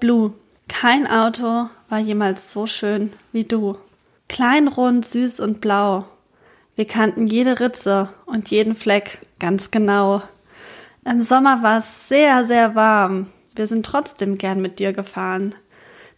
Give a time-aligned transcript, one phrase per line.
[0.00, 0.32] Blue.
[0.68, 3.76] Kein Auto war jemals so schön wie du.
[4.28, 6.06] Klein, rund, süß und blau.
[6.74, 10.22] Wir kannten jede Ritze und jeden Fleck ganz genau.
[11.04, 13.26] Im Sommer war es sehr, sehr warm.
[13.54, 15.54] Wir sind trotzdem gern mit dir gefahren.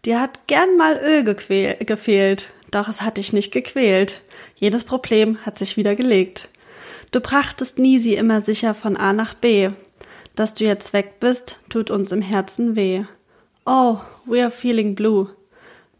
[0.04, 4.20] Dir hat gern mal Öl gefehlt, doch es hat dich nicht gequält.
[4.56, 6.48] Jedes Problem hat sich wieder gelegt.
[7.10, 9.70] Du brachtest nie sie immer sicher von A nach B.
[10.34, 13.04] Dass du jetzt weg bist, tut uns im Herzen weh.
[13.64, 15.30] Oh, we are feeling blue.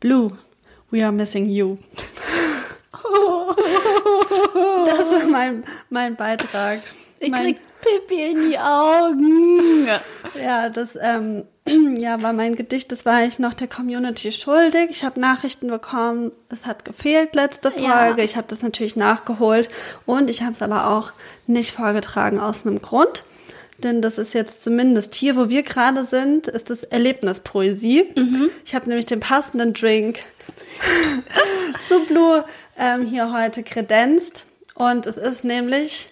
[0.01, 0.31] Blue,
[0.91, 1.79] we are missing you.
[4.87, 6.81] Das war mein, mein Beitrag.
[7.19, 9.89] Ich mein, krieg Pipi in die Augen.
[10.43, 11.45] Ja, das ähm,
[11.99, 12.91] ja, war mein Gedicht.
[12.91, 14.91] Das war ich noch der Community schuldig.
[14.91, 16.33] Ich habe Nachrichten bekommen.
[16.49, 17.87] Es hat gefehlt letzte Folge.
[17.87, 18.19] Ja.
[18.19, 19.69] Ich habe das natürlich nachgeholt
[20.07, 21.13] und ich habe es aber auch
[21.47, 23.25] nicht vorgetragen aus einem Grund.
[23.83, 28.13] Denn das ist jetzt zumindest hier, wo wir gerade sind, ist das Erlebnispoesie.
[28.17, 28.51] Mhm.
[28.65, 30.21] Ich habe nämlich den passenden Drink
[31.81, 32.45] zu Blue
[32.79, 34.47] ähm, hier heute kredenzt.
[34.75, 36.09] Und es ist nämlich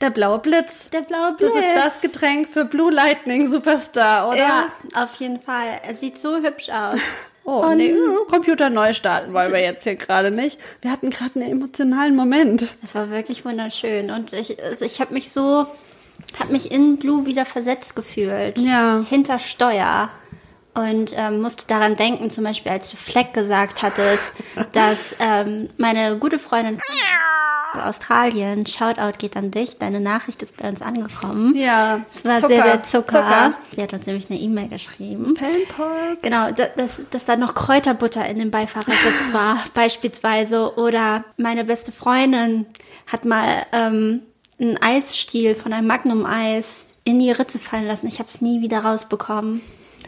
[0.00, 0.90] der blaue Blitz.
[0.90, 1.52] Der blaue Blitz.
[1.54, 4.36] Das ist das Getränk für Blue Lightning Superstar, oder?
[4.36, 5.80] Ja, auf jeden Fall.
[5.82, 6.98] Er sieht so hübsch aus.
[7.46, 7.94] Oh, Und nee,
[8.30, 10.58] Computer neu starten wollen wir jetzt hier gerade nicht.
[10.80, 12.68] Wir hatten gerade einen emotionalen Moment.
[12.82, 14.10] Es war wirklich wunderschön.
[14.10, 15.66] Und ich, also ich habe mich so,
[16.40, 18.58] habe mich in Blue wieder versetzt gefühlt.
[18.58, 19.04] Ja.
[19.08, 20.10] Hinter Steuer.
[20.74, 24.24] Und ähm, musste daran denken, zum Beispiel, als du Fleck gesagt hattest,
[24.72, 26.80] dass ähm, meine gute Freundin
[27.82, 28.66] Australien.
[28.66, 29.78] Shoutout geht an dich.
[29.78, 31.54] Deine Nachricht ist bei uns angekommen.
[31.56, 32.00] Ja.
[32.12, 32.54] Es war Zucker.
[32.54, 33.12] sehr, sehr Zucker.
[33.12, 33.54] Zucker.
[33.74, 35.34] Sie hat uns nämlich eine E-Mail geschrieben.
[35.34, 36.22] Penpals.
[36.22, 38.98] Genau, dass, dass da noch Kräuterbutter in dem Beifahrersitz
[39.32, 40.76] war, beispielsweise.
[40.78, 42.66] Oder meine beste Freundin
[43.06, 44.22] hat mal ähm,
[44.58, 48.06] einen Eisstiel von einem Magnum-Eis in die Ritze fallen lassen.
[48.06, 49.60] Ich habe es nie wieder rausbekommen.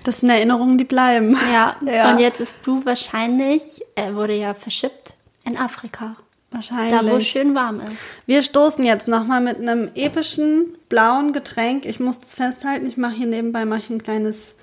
[0.05, 1.37] Das sind Erinnerungen, die bleiben.
[1.53, 1.77] Ja.
[1.85, 2.11] ja.
[2.11, 6.17] Und jetzt ist Blue wahrscheinlich, er wurde ja verschippt in Afrika.
[6.51, 6.95] Wahrscheinlich.
[6.95, 7.99] Da, wo es schön warm ist.
[8.25, 11.85] Wir stoßen jetzt nochmal mit einem epischen blauen Getränk.
[11.85, 12.87] Ich muss das festhalten.
[12.87, 14.55] Ich mache hier nebenbei mache ich ein kleines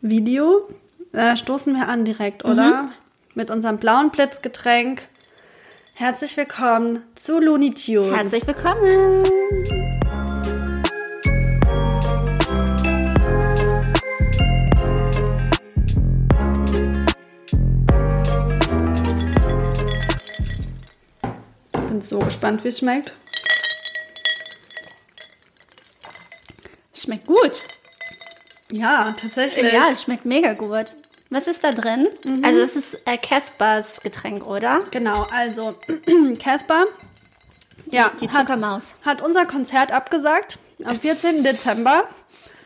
[0.00, 0.68] Video.
[1.12, 2.82] Äh, stoßen wir an direkt, oder?
[2.82, 2.90] Mhm.
[3.34, 5.06] Mit unserem blauen Blitzgetränk.
[5.98, 8.16] Herzlich willkommen zu Looney Tunes.
[8.16, 9.24] Herzlich willkommen.
[21.88, 23.12] bin so gespannt, wie es schmeckt.
[26.94, 27.60] Schmeckt gut.
[28.70, 29.72] Ja, tatsächlich.
[29.72, 30.92] Ja, es schmeckt mega gut.
[31.30, 32.08] Was ist da drin?
[32.24, 32.44] Mhm.
[32.44, 34.80] Also es ist äh, Caspers Getränk, oder?
[34.90, 35.74] Genau, also
[36.42, 36.86] Casper
[37.90, 38.94] ja, die Zuckermaus.
[39.04, 41.42] Hat, hat, unser Konzert abgesagt am 14.
[41.42, 42.04] Dezember.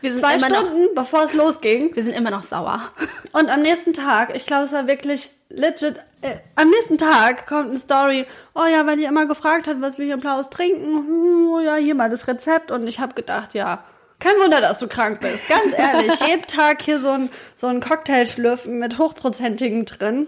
[0.01, 1.95] Zwei Stunden, noch, bevor es losging.
[1.95, 2.81] Wir sind immer noch sauer.
[3.31, 7.69] Und am nächsten Tag, ich glaube, es war wirklich legit, äh, am nächsten Tag kommt
[7.69, 11.59] eine Story, oh ja, weil ihr immer gefragt hat, was wir hier Blaues trinken, oh
[11.61, 12.69] ja, hier mal das Rezept.
[12.69, 13.81] Und ich habe gedacht, ja,
[14.23, 15.47] kein Wunder, dass du krank bist.
[15.47, 20.27] Ganz ehrlich, jeden Tag hier so ein, so ein Cocktail schlürfen mit hochprozentigem drin.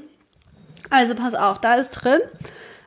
[0.89, 2.19] Also pass auf, da ist drin,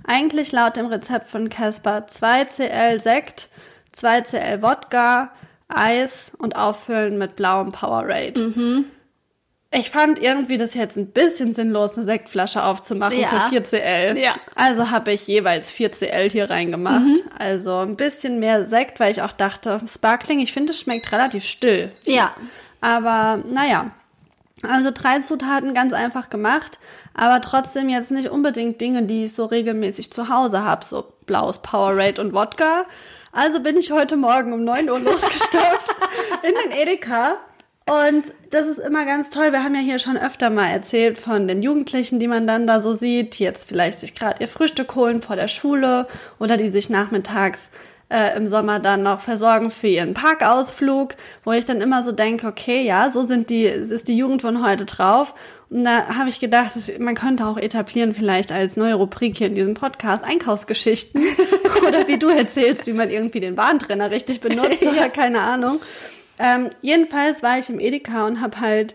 [0.06, 3.48] eigentlich laut dem Rezept von Casper 2cl Sekt,
[3.96, 5.30] 2cl Wodka,
[5.69, 8.40] Eis und auffüllen mit blauem Powerade.
[8.40, 8.84] Mhm.
[9.71, 13.29] Ich fand irgendwie das jetzt ein bisschen sinnlos, eine Sektflasche aufzumachen ja.
[13.29, 14.17] für 4CL.
[14.19, 14.34] Ja.
[14.55, 17.05] Also habe ich jeweils 4CL hier reingemacht.
[17.05, 17.21] Mhm.
[17.39, 21.45] Also ein bisschen mehr Sekt, weil ich auch dachte, Sparkling, ich finde, es schmeckt relativ
[21.45, 21.93] still.
[22.05, 22.34] Ja.
[22.81, 23.91] Aber naja.
[24.62, 26.81] Also drei Zutaten ganz einfach gemacht,
[27.15, 31.59] aber trotzdem jetzt nicht unbedingt Dinge, die ich so regelmäßig zu Hause habe, so blaues
[31.59, 32.87] Powerade und Wodka.
[33.31, 35.97] Also bin ich heute Morgen um 9 Uhr losgestopft
[36.43, 37.37] in den Edeka
[37.88, 39.53] und das ist immer ganz toll.
[39.53, 42.81] Wir haben ja hier schon öfter mal erzählt von den Jugendlichen, die man dann da
[42.81, 46.06] so sieht, die jetzt vielleicht sich gerade ihr Frühstück holen vor der Schule
[46.38, 47.71] oder die sich nachmittags
[48.10, 52.47] äh, im Sommer dann noch versorgen für ihren Parkausflug, wo ich dann immer so denke,
[52.47, 55.34] okay, ja, so sind die, ist die Jugend von heute drauf.
[55.70, 59.49] Und da habe ich gedacht, dass man könnte auch etablieren, vielleicht als neue Rubrik hier
[59.49, 61.23] in diesem Podcast, Einkaufsgeschichten.
[61.87, 65.81] oder wie du erzählst, wie man irgendwie den Warntrenner richtig benutzt oder keine Ahnung.
[66.38, 68.94] Ähm, jedenfalls war ich im Edeka und habe halt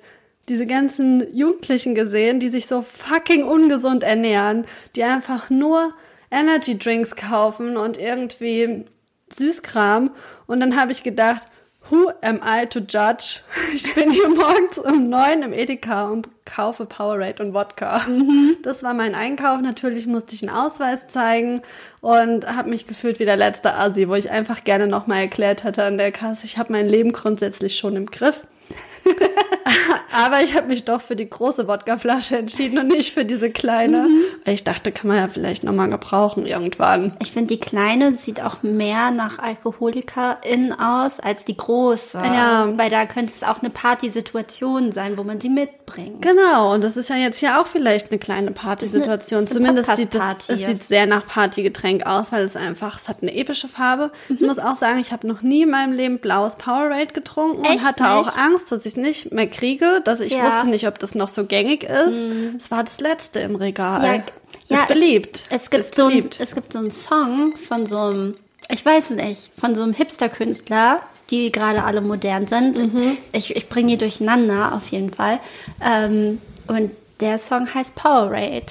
[0.49, 5.93] diese ganzen Jugendlichen gesehen, die sich so fucking ungesund ernähren, die einfach nur
[6.31, 8.85] Energy Drinks kaufen und irgendwie
[9.31, 10.11] Süßkram.
[10.47, 11.47] Und dann habe ich gedacht,
[11.89, 13.41] who am I to judge?
[13.73, 18.05] Ich bin hier morgens um neun im Edeka und kaufe Powerade und Wodka.
[18.07, 18.57] Mhm.
[18.63, 19.59] Das war mein Einkauf.
[19.61, 21.61] Natürlich musste ich einen Ausweis zeigen
[22.01, 25.83] und habe mich gefühlt wie der letzte Asi, wo ich einfach gerne nochmal erklärt hätte
[25.83, 28.45] an der Kasse, ich habe mein Leben grundsätzlich schon im Griff.
[30.13, 34.03] Aber ich habe mich doch für die große Wodkaflasche entschieden und nicht für diese kleine.
[34.07, 34.17] Mhm.
[34.45, 37.13] Weil ich dachte, kann man ja vielleicht nochmal gebrauchen irgendwann.
[37.21, 42.17] Ich finde, die kleine sieht auch mehr nach Alkoholikerin aus als die große.
[42.23, 42.67] Ja.
[42.77, 46.21] Weil da könnte es auch eine Partysituation sein, wo man sie mitbringt.
[46.21, 49.39] Genau, und das ist ja jetzt hier auch vielleicht eine kleine Partysituation.
[49.41, 53.17] Eine- Zumindest sieht das, es sieht sehr nach Partygetränk aus, weil es einfach, es hat
[53.21, 54.11] eine epische Farbe.
[54.29, 54.47] Ich Mhm.
[54.47, 57.83] muss auch sagen, ich habe noch nie in meinem Leben blaues Powerade getrunken und Echt
[57.83, 58.11] hatte nicht?
[58.11, 60.01] auch Angst, dass ich es nicht mehr kriege.
[60.03, 60.43] Dass ich Ja.
[60.43, 60.45] Mhm.
[60.47, 62.25] wusste nicht, ob das noch so gängig ist.
[62.57, 64.23] Es war das letzte im Regal.
[64.67, 65.45] Ja, ist beliebt.
[65.49, 66.39] Es, es, gibt ist so ein, beliebt.
[66.39, 68.33] es gibt so einen Song von so einem,
[68.69, 72.77] ich weiß es nicht, von so einem Hipster-Künstler, die gerade alle modern sind.
[72.77, 73.17] Mhm.
[73.31, 75.39] Ich, ich bringe die durcheinander auf jeden Fall.
[75.83, 78.65] Ähm, und der Song heißt Powerade.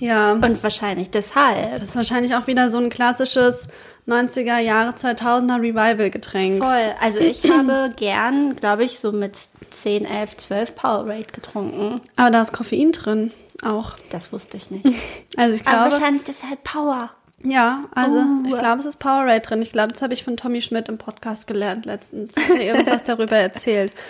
[0.00, 0.32] Ja.
[0.32, 1.78] Und wahrscheinlich deshalb.
[1.78, 3.68] Das ist wahrscheinlich auch wieder so ein klassisches
[4.08, 6.62] 90er Jahre 2000er Revival-Getränk.
[6.62, 6.94] Voll.
[7.00, 9.38] Also ich habe gern, glaube ich, so mit
[9.70, 12.00] 10, 11, 12 Powerade getrunken.
[12.16, 13.32] Aber da ist Koffein drin
[13.62, 13.94] auch.
[14.10, 14.86] Das wusste ich nicht.
[15.36, 17.10] Also ich Aber glaube, wahrscheinlich deshalb Power.
[17.44, 18.42] ja, also Uh.
[18.48, 19.62] ich glaube, es ist Powerade drin.
[19.62, 22.32] Ich glaube, das habe ich von Tommy Schmidt im Podcast gelernt letztens.
[22.36, 23.92] Hat er irgendwas darüber erzählt.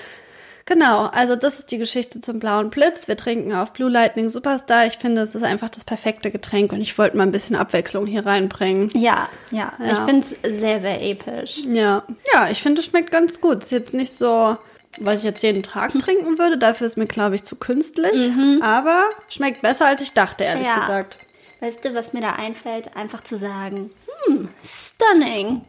[0.66, 3.08] Genau, also das ist die Geschichte zum blauen Blitz.
[3.08, 4.86] Wir trinken auf Blue Lightning Superstar.
[4.86, 8.06] Ich finde, es ist einfach das perfekte Getränk und ich wollte mal ein bisschen Abwechslung
[8.06, 8.90] hier reinbringen.
[8.94, 9.72] Ja, ja.
[9.78, 9.92] Ja.
[9.92, 11.62] Ich finde es sehr, sehr episch.
[11.68, 13.64] Ja, ja, ich finde, es schmeckt ganz gut.
[13.64, 14.56] Ist jetzt nicht so,
[15.00, 16.56] was ich jetzt jeden Tag trinken würde.
[16.58, 18.30] Dafür ist mir, glaube ich, zu künstlich.
[18.62, 20.74] Aber schmeckt besser, als ich dachte, ehrlich Mhm.
[20.74, 20.80] Ja.
[20.80, 21.16] gesagt.
[21.60, 22.96] Weißt du, was mir da einfällt?
[22.96, 23.90] Einfach zu sagen,
[24.26, 25.62] hm, stunning.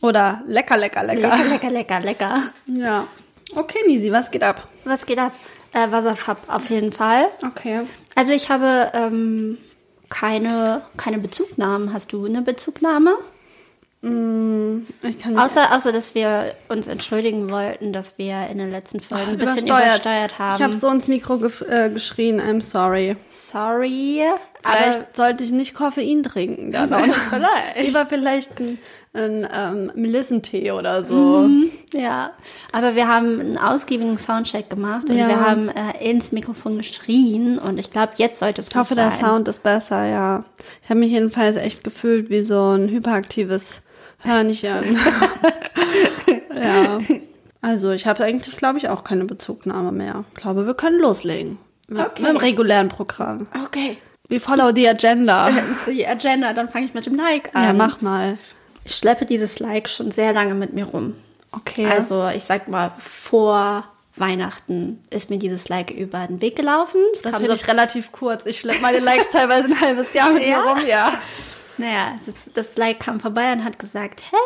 [0.00, 1.36] Oder lecker, lecker, lecker.
[1.36, 2.42] Lecker, lecker, lecker, lecker.
[2.66, 3.06] Ja.
[3.54, 4.66] Okay, Nisi, was geht ab?
[4.84, 5.32] Was geht ab?
[5.72, 7.28] Äh, Wasserfab auf jeden Fall.
[7.44, 7.80] Okay.
[8.14, 9.58] Also ich habe ähm,
[10.08, 11.92] keine, keine Bezugnahmen.
[11.92, 13.16] Hast du eine Bezugnahme?
[14.04, 19.32] Ich kann Außer, außer, dass wir uns entschuldigen wollten, dass wir in den letzten Folgen
[19.32, 20.56] ein bisschen übersteuert, haben.
[20.56, 21.38] Ich habe so ins Mikro
[21.68, 23.16] äh, geschrien, I'm sorry.
[23.30, 24.24] Sorry.
[24.64, 26.72] Aber Vielleicht sollte ich nicht Koffein trinken.
[26.72, 26.88] Dann.
[27.30, 27.80] Vielleicht.
[27.86, 28.78] Lieber vielleicht ein,
[29.12, 31.40] ein ähm, Melissentee oder so.
[31.48, 31.70] Mhm.
[31.92, 32.30] Ja,
[32.72, 35.28] aber wir haben einen ausgiebigen Soundcheck gemacht und Ja.
[35.28, 38.94] wir haben äh, ins Mikrofon geschrien und ich glaube, jetzt sollte es Ich gut hoffe,
[38.94, 39.10] sein.
[39.10, 40.44] der Sound ist besser, ja.
[40.84, 43.82] Ich habe mich jedenfalls echt gefühlt wie so ein hyperaktives
[44.18, 44.96] Hörnchen.
[46.54, 47.00] ja.
[47.60, 50.24] Also ich habe eigentlich, glaube ich, auch keine Bezugnahme mehr.
[50.34, 51.58] Ich glaube, wir können loslegen.
[51.88, 52.22] Mit, Okay.
[52.22, 53.46] mit dem regulären Programm.
[53.66, 53.98] Okay.
[54.28, 55.50] We follow the agenda.
[55.86, 57.64] Die Agenda, dann fange ich mit dem Like an.
[57.64, 58.38] ja, mach mal.
[58.84, 61.14] Ich schleppe dieses Like schon sehr lange mit mir rum.
[61.52, 61.86] Okay.
[61.86, 63.84] Also ich sag mal, vor
[64.16, 67.00] Weihnachten ist mir dieses Like über den Weg gelaufen.
[67.12, 68.44] Es das kam so relativ kurz.
[68.46, 70.62] Ich schleppe meine Likes teilweise ein halbes Jahr mit Ja?
[70.62, 71.12] mir rum, ja.
[71.78, 74.38] Naja, das, das Like kam vorbei und hat gesagt, hey,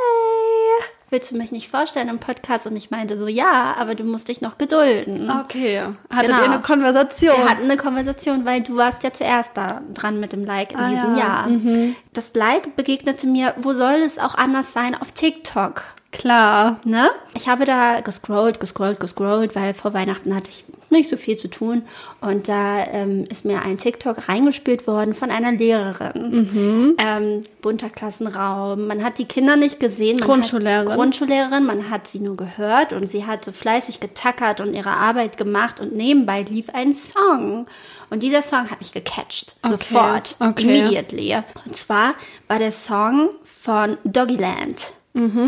[1.11, 2.67] willst du mich nicht vorstellen im Podcast?
[2.67, 5.31] Und ich meinte so, ja, aber du musst dich noch gedulden.
[5.31, 5.83] Okay.
[6.11, 6.39] Hattet Genau.
[6.43, 7.37] ihr eine Konversation?
[7.37, 10.79] Wir hatten eine Konversation, weil du warst ja zuerst da dran mit dem Like in
[10.79, 11.47] Ah, diesem ja.
[11.49, 11.69] Mhm.
[11.87, 11.95] Jahr.
[12.13, 15.83] Das Like begegnete mir, wo soll es auch anders sein, auf TikTok.
[16.17, 16.81] Klar.
[16.85, 17.11] Ne?
[17.35, 21.49] Ich habe da gescrollt, gescrollt, gescrollt, weil vor Weihnachten hatte ich nicht so viel zu
[21.49, 21.83] tun.
[22.21, 26.95] Und da ähm, ist mir ein TikTok reingespielt worden von einer Lehrerin.
[26.99, 28.87] Ähm, bunter Klassenraum.
[28.87, 30.19] Man hat die Kinder nicht gesehen.
[30.19, 30.95] Man Grundschullehrerin.
[30.95, 31.67] Grundschullehrerin.
[31.67, 35.81] Man hat sie nur gehört und sie hat so fleißig getackert und ihre Arbeit gemacht
[35.81, 37.67] und nebenbei lief ein Song.
[38.09, 39.57] Und dieser Song hat mich gecatcht.
[39.69, 40.37] Sofort.
[40.39, 40.79] okay.
[40.79, 41.37] Immediately.
[41.65, 42.15] Und zwar
[42.49, 44.95] war der Song von Doggyland.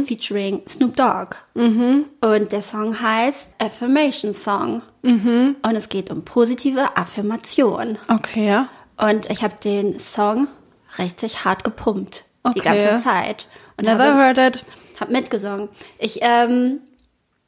[0.06, 1.36] Featuring Snoop Dogg.
[1.54, 4.80] Und der Song heißt Affirmation Song.
[5.02, 7.98] Und es geht um positive Affirmation.
[8.08, 8.64] Okay.
[8.96, 10.48] Und ich habe den Song
[10.98, 12.24] richtig hart gepumpt.
[12.54, 12.60] Die Okay.
[12.60, 13.46] ganze Zeit.
[13.76, 14.64] Und Never heard it.
[14.98, 15.68] hab mitgesungen.
[15.98, 16.80] Ich, ähm,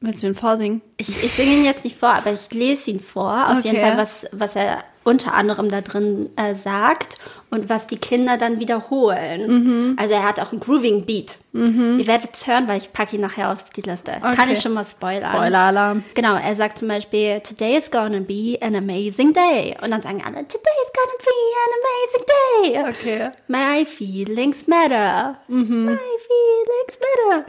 [0.00, 0.82] Willst du ihn vorsingen?
[0.98, 3.48] ich, ich singe ihn jetzt nicht vor, aber ich lese ihn vor.
[3.50, 3.86] Auf jeden Okay.
[3.88, 7.18] Fall, was, was er unter anderem da drin äh, sagt
[7.50, 9.48] und was die Kinder dann wiederholen.
[9.90, 9.96] Mhm.
[9.98, 11.36] Also er hat auch einen grooving Beat.
[11.52, 14.12] Ihr werdet es hören, weil ich packe ihn nachher aus auf die Liste.
[14.20, 14.52] Kann Okay.
[14.52, 15.32] ich schon mal spoilern.
[15.32, 16.04] Spoiler-Alarm.
[16.14, 19.76] Genau, er sagt zum Beispiel, today is gonna be an amazing day.
[19.82, 22.90] Und dann sagen alle, today is gonna be an amazing day.
[22.90, 23.30] Okay.
[23.48, 25.38] My feelings matter.
[25.48, 27.46] My feelings matter.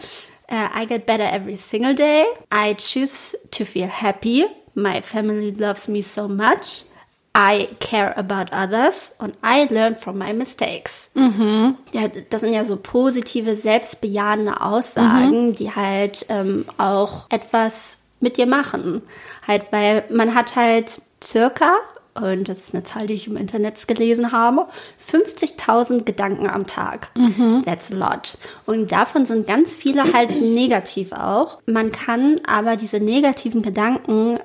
[0.50, 2.26] Uh, I get better every single day.
[2.52, 4.46] I choose to feel happy.
[4.74, 6.86] My family loves me so much.
[7.38, 11.10] I care about others und I learn from my mistakes.
[11.94, 18.48] Ja, das sind ja so positive, selbstbejahende Aussagen, die halt ähm, auch etwas mit dir
[18.48, 19.02] machen.
[19.48, 21.76] Halt, weil man hat halt circa,
[22.14, 24.68] und das ist eine Zahl, die ich im Internet gelesen habe,
[25.10, 27.12] 50.000 Gedanken am Tag.
[27.64, 28.38] That's a lot.
[28.66, 31.60] Und davon sind ganz viele halt negativ auch.
[31.66, 34.40] Man kann aber diese negativen Gedanken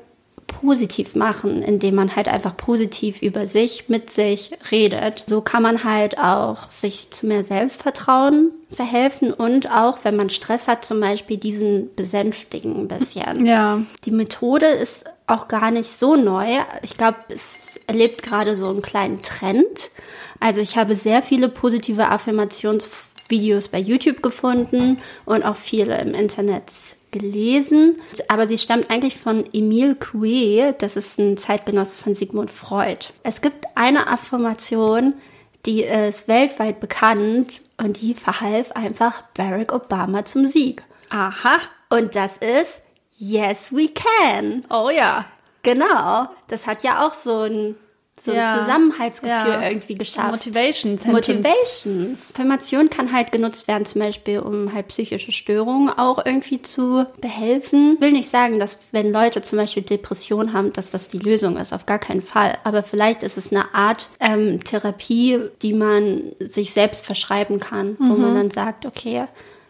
[0.60, 5.24] positiv machen, indem man halt einfach positiv über sich, mit sich redet.
[5.28, 10.66] So kann man halt auch sich zu mehr Selbstvertrauen verhelfen und auch, wenn man Stress
[10.66, 13.46] hat, zum Beispiel diesen besänftigen ein bisschen.
[13.46, 13.82] Ja.
[14.04, 16.46] Die Methode ist auch gar nicht so neu.
[16.82, 19.90] Ich glaube, es erlebt gerade so einen kleinen Trend.
[20.40, 26.70] Also ich habe sehr viele positive Affirmationsvideos bei YouTube gefunden und auch viele im Internet
[27.18, 28.00] gelesen.
[28.28, 30.72] Aber sie stammt eigentlich von Emile Coué.
[30.72, 33.06] Das ist ein Zeitgenosse von Sigmund Freud.
[33.22, 35.14] Es gibt eine Affirmation,
[35.64, 40.84] die ist weltweit bekannt und die verhalf einfach Barack Obama zum Sieg.
[41.10, 41.58] Aha.
[41.88, 42.82] Und das ist
[43.18, 44.64] Yes, we can.
[44.68, 45.24] Oh ja.
[45.62, 46.28] Genau.
[46.48, 47.76] Das hat ja auch so ein,
[48.24, 48.58] so ein Ja.
[48.60, 49.68] Zusammenhaltsgefühl Ja.
[49.68, 50.30] irgendwie geschafft.
[50.32, 50.98] Motivation.
[51.06, 52.18] Motivation.
[52.32, 58.00] Affirmation kann halt genutzt werden, zum Beispiel, um halt psychische Störungen auch irgendwie zu behelfen.
[58.00, 61.72] Will nicht sagen, dass wenn Leute zum Beispiel Depression haben, dass das die Lösung ist.
[61.72, 62.58] Auf gar keinen Fall.
[62.64, 68.14] Aber vielleicht ist es eine Art ähm, Therapie, die man sich selbst verschreiben kann, wo
[68.14, 69.24] man dann sagt, okay,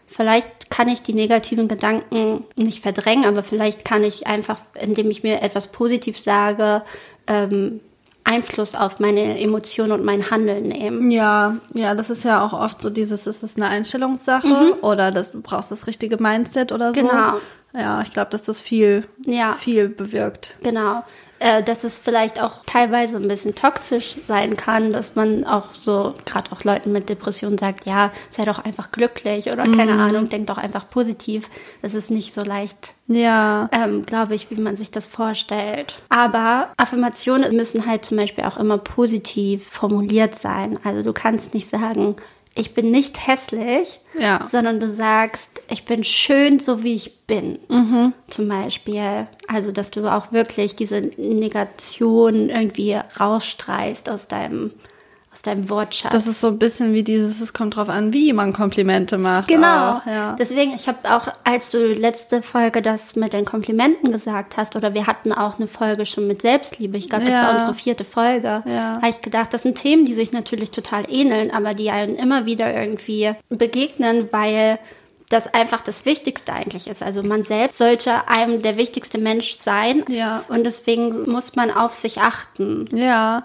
[0.09, 5.21] Vielleicht kann ich die negativen Gedanken nicht verdrängen, aber vielleicht kann ich einfach, indem ich
[5.21, 6.81] mir etwas positiv sage,
[7.27, 7.81] ähm,
[8.27, 11.09] Einfluss auf meine Emotionen und mein Handeln nehmen.
[11.11, 15.31] Ja, ja, das ist ja auch oft so dieses, ist es eine Einstellungssache oder das,
[15.31, 17.01] du brauchst das richtige Mindset oder so.
[17.01, 17.33] Genau.
[17.73, 19.53] Ja, ich glaube, dass das viel, Ja.
[19.53, 20.55] viel bewirkt.
[20.63, 21.03] Genau.
[21.39, 26.15] Äh, dass es vielleicht auch teilweise ein bisschen toxisch sein kann, dass man auch so,
[26.25, 30.47] gerade auch Leuten mit Depressionen sagt, ja, sei doch einfach glücklich oder keine Ahnung, denk
[30.47, 31.47] doch einfach positiv.
[31.83, 35.99] Das ist nicht so leicht Ja, ähm, glaube ich, wie man sich das vorstellt.
[36.09, 40.79] Aber Affirmationen müssen halt zum Beispiel auch immer positiv formuliert sein.
[40.83, 42.15] Also du kannst nicht sagen,
[42.57, 44.45] ich bin nicht hässlich, Ja.
[44.49, 47.59] sondern du sagst, ich bin schön, so wie ich bin.
[47.69, 48.13] Mhm.
[48.27, 49.27] Zum Beispiel.
[49.47, 54.71] Also, dass du auch wirklich diese Negation irgendwie rausstreichst aus deinem,
[55.37, 56.11] aus deinem Wortschatz.
[56.11, 59.47] das ist so ein bisschen wie dieses, es kommt drauf an, wie man Komplimente macht.
[59.47, 59.97] Genau.
[59.97, 60.35] Auch, ja.
[60.39, 64.93] Deswegen, ich habe auch, als du letzte Folge das mit den Komplimenten gesagt hast, oder
[64.95, 67.43] wir hatten auch eine Folge schon mit Selbstliebe, ich glaube, das Ja.
[67.47, 68.95] war unsere vierte Folge, Ja.
[68.95, 72.45] habe ich gedacht, das sind Themen, die sich natürlich total ähneln, aber die einen immer
[72.47, 74.79] wieder irgendwie begegnen, weil
[75.29, 77.03] das einfach das Wichtigste eigentlich ist.
[77.03, 80.03] Also man selbst sollte einem der wichtigste Mensch sein.
[80.07, 80.45] Ja.
[80.47, 82.87] Und deswegen muss man auf sich achten.
[82.95, 83.43] Ja,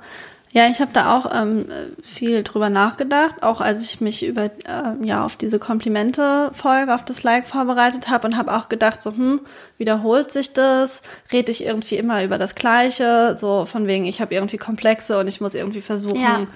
[0.55, 1.67] ja, ich habe da auch ähm,
[2.03, 7.23] viel drüber nachgedacht, auch als ich mich über ähm, ja auf diese Komplimente-Folge, auf das
[7.23, 9.41] Like vorbereitet habe und habe auch gedacht, so hm,
[9.79, 11.01] wiederholt sich das?
[11.33, 13.37] Rede ich irgendwie immer über das Gleiche?
[13.39, 16.47] So von wegen, ich habe irgendwie Komplexe und ich muss irgendwie versuchen, Ja.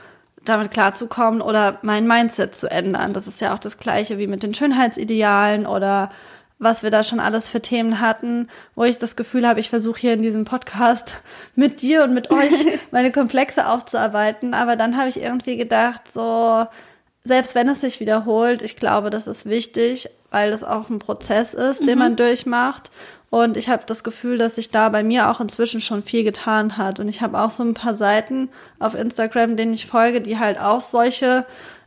[0.45, 3.15] damit klarzukommen oder mein Mindset zu ändern.
[3.15, 6.11] Das ist ja auch das Gleiche wie mit den Schönheitsidealen oder
[6.59, 10.01] was wir da schon alles für Themen hatten, wo ich das Gefühl habe, ich versuche
[10.01, 11.23] hier in diesem Podcast
[11.55, 12.53] mit dir und mit euch
[12.91, 14.55] meine Komplexe aufzuarbeiten.
[14.55, 16.67] Aber dann habe ich irgendwie gedacht, so,
[17.25, 21.55] selbst wenn es sich wiederholt, ich glaube, das ist wichtig, weil das auch ein Prozess
[21.55, 22.91] ist, den man durchmacht.
[23.29, 26.79] Und ich habe das Gefühl, dass sich da bei mir auch inzwischen schon viel getan
[26.79, 27.01] hat.
[27.01, 28.49] Und ich habe auch so ein paar Seiten
[28.79, 31.45] auf Instagram, denen ich folge, die halt auch solche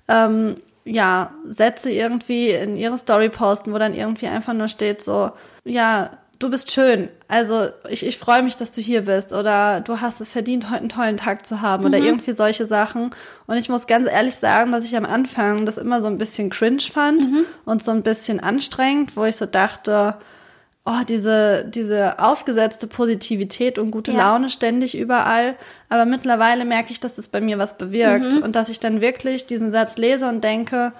[0.07, 0.57] ähm,
[0.89, 5.31] ja, Sätze irgendwie in ihre Story posten, wo dann irgendwie einfach nur steht so,
[5.63, 7.09] ja, du bist schön.
[7.27, 10.79] Also ich, ich freue mich, dass du hier bist oder du hast es verdient, heute
[10.79, 13.11] einen tollen Tag zu haben oder irgendwie solche Sachen.
[13.45, 16.49] Und ich muss ganz ehrlich sagen, dass ich am Anfang das immer so ein bisschen
[16.49, 17.27] cringe fand
[17.65, 20.15] und so ein bisschen anstrengend, wo ich so dachte,
[20.89, 24.31] oh, diese, diese aufgesetzte Positivität und gute Ja.
[24.31, 25.55] Laune ständig überall.
[25.87, 29.45] Aber mittlerweile merke ich, dass das bei mir was bewirkt und dass ich dann wirklich
[29.45, 30.93] diesen Satz lese und denke,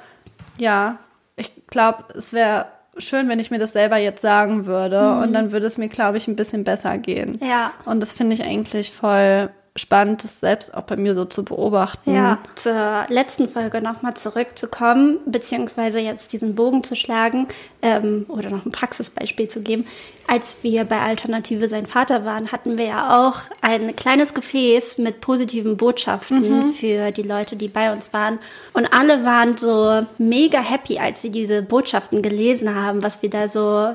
[0.60, 1.00] ja,
[1.36, 2.68] ich glaube, es wäre
[2.98, 6.18] schön, wenn ich mir das selber jetzt sagen würde und dann würde es mir, glaube
[6.18, 7.38] ich, ein bisschen besser gehen.
[7.42, 7.72] Ja.
[7.86, 12.14] Und das finde ich eigentlich voll spannend, das selbst auch bei mir so zu beobachten.
[12.14, 17.48] Ja, zur letzten Folge nochmal zurückzukommen, beziehungsweise jetzt diesen Bogen zu schlagen
[17.82, 19.88] ähm, oder noch ein Praxisbeispiel zu geben.
[20.28, 25.22] Als wir bei Alternative sein Vater waren, hatten wir ja auch ein kleines Gefäß mit
[25.22, 28.38] positiven Botschaften für die Leute, die bei uns waren.
[28.74, 33.48] Und alle waren so mega happy, als sie diese Botschaften gelesen haben, was wir da
[33.48, 33.94] so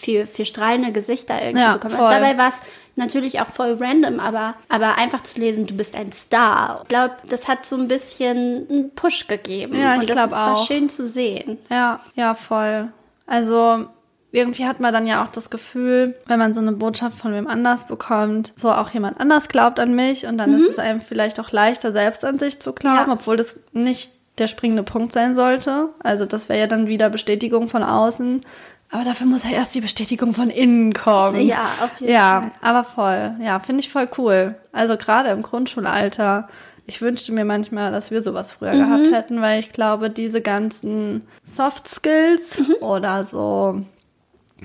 [0.00, 1.96] für, für strahlende Gesichter irgendwie Ja, bekommen.
[1.96, 2.10] voll.
[2.10, 2.54] Dabei war es
[2.98, 6.80] natürlich auch voll random, aber, aber einfach zu lesen, du bist ein Star.
[6.82, 9.74] Ich glaube, das hat so ein bisschen einen Push gegeben.
[9.80, 10.66] Ja, ich Und das glaub war auch.
[10.66, 11.58] schön zu sehen.
[11.70, 12.88] Ja, ja, voll.
[13.26, 13.86] Also
[14.30, 17.46] irgendwie hat man dann ja auch das Gefühl, wenn man so eine Botschaft von wem
[17.46, 21.40] anders bekommt, so auch jemand anders glaubt an mich und dann ist es einem vielleicht
[21.40, 23.12] auch leichter, selbst an sich zu glauben, Ja.
[23.12, 25.88] obwohl das nicht der springende Punkt sein sollte.
[26.00, 28.42] Also das wäre ja dann wieder Bestätigung von außen.
[28.90, 31.40] Aber dafür muss ja erst die Bestätigung von innen kommen.
[31.46, 32.50] Ja, auf jeden ja, Fall.
[32.62, 33.34] aber voll.
[33.44, 34.54] Ja, finde ich voll cool.
[34.72, 36.48] Also gerade im Grundschulalter.
[36.86, 38.78] Ich wünschte mir manchmal, dass wir sowas früher Mhm.
[38.78, 42.76] gehabt hätten, weil ich glaube, diese ganzen Soft Skills Mhm.
[42.80, 43.82] oder so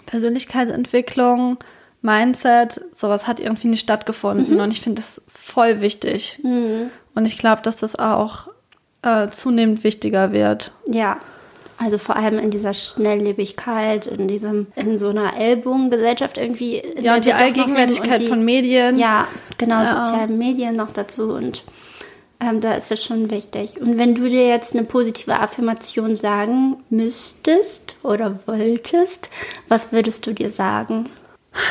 [0.05, 1.57] Persönlichkeitsentwicklung,
[2.01, 3.87] Mindset, sowas hat irgendwie nicht Mhm.
[3.87, 4.59] stattgefunden.
[4.59, 6.39] Und ich finde es voll wichtig.
[6.43, 8.47] Und ich glaube, dass das auch
[9.05, 10.71] äh, zunehmend wichtiger wird.
[10.87, 11.17] Ja,
[11.77, 16.77] also vor allem in dieser Schnelllebigkeit, in diesem, in so einer Ellbogengesellschaft irgendwie.
[16.77, 18.97] in Ja, und die Allgegenwärtigkeit und die- von Medien.
[18.99, 19.27] Ja,
[19.57, 20.05] genau, Ja.
[20.05, 21.63] sozialen Medien noch dazu und
[22.39, 23.79] ähm, da ist es schon wichtig.
[23.79, 29.29] Und wenn du dir jetzt eine positive Affirmation sagen müsstest oder wolltest,
[29.69, 31.05] was würdest du dir sagen?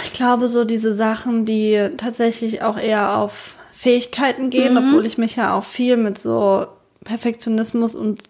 [0.04, 5.36] Ich glaube, so diese Sachen, die tatsächlich auch eher auf Fähigkeiten gehen, obwohl ich mich
[5.36, 6.66] ja auch viel mit so
[7.04, 8.22] Perfektionismus und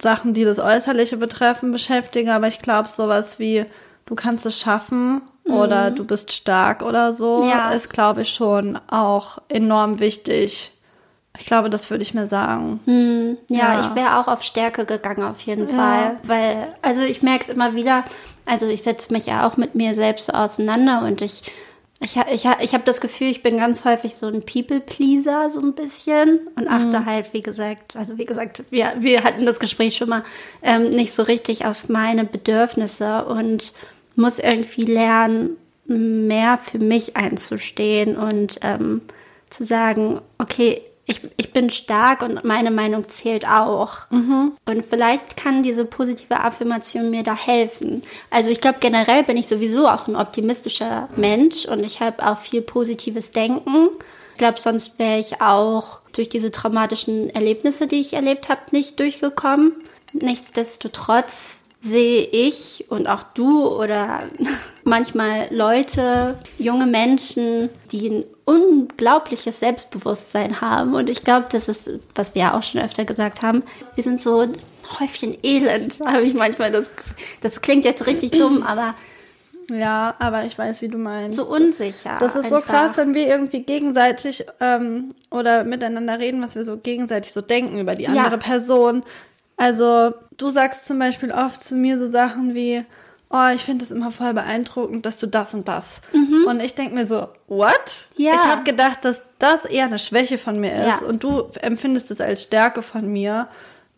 [0.00, 2.32] Sachen, die das Äußerliche betreffen, beschäftige.
[2.32, 3.64] Aber ich glaube, sowas wie
[4.06, 7.70] du kannst es schaffen oder du bist stark oder so, Ja.
[7.70, 10.72] ist, glaube ich, schon auch enorm wichtig.
[11.38, 12.80] Ich glaube, das würde ich mir sagen.
[13.48, 13.80] Ja, Ja.
[13.80, 15.74] ich wäre auch auf Stärke gegangen auf jeden Ja.
[15.74, 18.04] Fall, weil also ich merke es immer wieder,
[18.46, 21.42] also ich setze mich ja auch mit mir selbst so auseinander und ich
[22.04, 25.72] ich, ich, ich habe das Gefühl, ich bin ganz häufig so ein People-Pleaser, so ein
[25.72, 26.40] bisschen.
[26.54, 30.24] Und achte halt, wie gesagt, also wie gesagt, wir, wir hatten das Gespräch schon mal,
[30.62, 33.72] ähm, nicht so richtig auf meine Bedürfnisse und
[34.16, 35.56] muss irgendwie lernen,
[35.86, 39.02] mehr für mich einzustehen und ähm,
[39.50, 44.10] zu sagen, okay, ich, ich bin stark und meine Meinung zählt auch.
[44.64, 48.02] Und vielleicht kann diese positive Affirmation mir da helfen.
[48.30, 52.38] Also ich glaube, generell bin ich sowieso auch ein optimistischer Mensch und ich habe auch
[52.38, 53.88] viel positives Denken.
[54.32, 58.98] Ich glaube, sonst wäre ich auch durch diese traumatischen Erlebnisse, die ich erlebt habe, nicht
[58.98, 59.74] durchgekommen.
[60.12, 64.20] Nichtsdestotrotz sehe ich und auch du oder
[64.84, 70.94] manchmal Leute, junge Menschen, die unglaubliches Selbstbewusstsein haben.
[70.94, 73.62] Und ich glaube, das ist, was wir ja auch schon öfter gesagt haben,
[73.94, 74.56] wir sind so ein
[75.00, 76.90] Häufchen Elend, habe ich manchmal das.
[77.40, 78.94] Das klingt jetzt richtig dumm, aber
[79.70, 81.38] Ja, aber ich weiß, wie du meinst.
[81.38, 82.18] so unsicher.
[82.20, 82.68] Das ist so einfach.
[82.70, 87.78] krass, wenn wir irgendwie gegenseitig ähm, oder miteinander reden, was wir so gegenseitig so denken
[87.78, 88.36] über die andere Ja.
[88.36, 89.04] Person.
[89.56, 92.84] Also du sagst zum Beispiel oft zu mir so Sachen wie,
[93.34, 96.00] oh, ich finde es immer voll beeindruckend, dass du das und das.
[96.46, 98.06] Und ich denke mir so, what?
[98.16, 98.24] Mhm.
[98.24, 98.34] Ja.
[98.34, 101.06] Ich habe gedacht, dass das eher eine Schwäche von mir ist Ja.
[101.08, 103.48] und du empfindest es als Stärke von mir.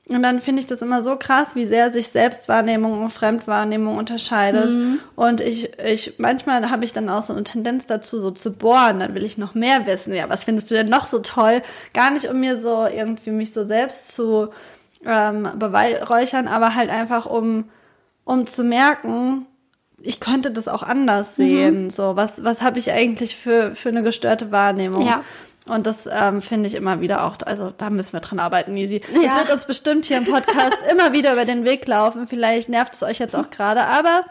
[0.08, 4.72] Und dann finde ich das immer so krass, wie sehr sich Selbstwahrnehmung und Fremdwahrnehmung unterscheidet.
[4.72, 5.00] Mhm.
[5.16, 9.00] Und ich, ich, manchmal habe ich dann auch so eine Tendenz dazu, so zu bohren.
[9.00, 10.14] Dann will ich noch mehr wissen.
[10.14, 11.60] Ja, was findest du denn noch so toll?
[11.92, 14.50] Gar nicht, um mir so irgendwie mich so selbst zu
[15.04, 17.64] ähm, beweihräuchern, aber halt einfach, um,
[18.26, 19.46] um zu merken,
[20.02, 21.88] ich könnte das auch anders sehen.
[21.88, 25.06] So, was, was habe ich eigentlich für, für eine gestörte Wahrnehmung?
[25.06, 25.22] Ja.
[25.66, 29.00] Und das ähm, finde ich immer wieder auch, also da müssen wir dran arbeiten, Nisi.
[29.14, 29.22] Ja.
[29.22, 32.26] Das wird uns bestimmt hier im Podcast immer wieder über den Weg laufen.
[32.26, 34.22] Vielleicht nervt es euch jetzt auch gerade, aber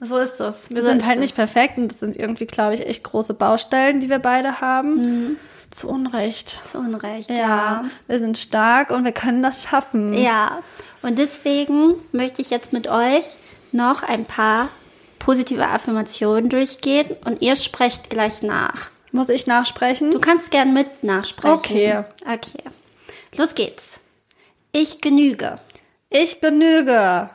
[0.00, 0.70] so ist es.
[0.70, 1.20] Wir So sind halt es.
[1.20, 4.94] nicht perfekt und das sind irgendwie, glaube ich, echt große Baustellen, die wir beide haben.
[4.96, 5.36] Mhm.
[5.70, 6.62] Zu Unrecht.
[6.66, 7.84] Zu Unrecht, Ja, ja.
[8.08, 10.14] wir sind stark und wir können das schaffen.
[10.14, 10.60] Ja,
[11.02, 13.26] und deswegen möchte ich jetzt mit euch
[13.72, 14.68] noch ein paar
[15.18, 18.90] positive Affirmationen durchgehen und ihr sprecht gleich nach.
[19.12, 20.10] Muss ich nachsprechen?
[20.10, 21.58] Du kannst gern mit nachsprechen.
[21.58, 22.04] Okay.
[22.22, 22.62] Okay.
[23.36, 24.00] Los geht's.
[24.72, 25.58] Ich genüge.
[26.10, 27.30] Ich genüge.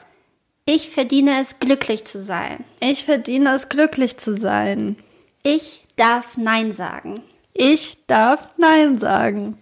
[0.66, 2.64] Ich verdiene es, glücklich zu sein.
[2.80, 4.98] Ich verdiene es, glücklich zu sein.
[5.44, 7.22] Ich darf Nein sagen.
[7.54, 9.62] Ich darf Nein sagen.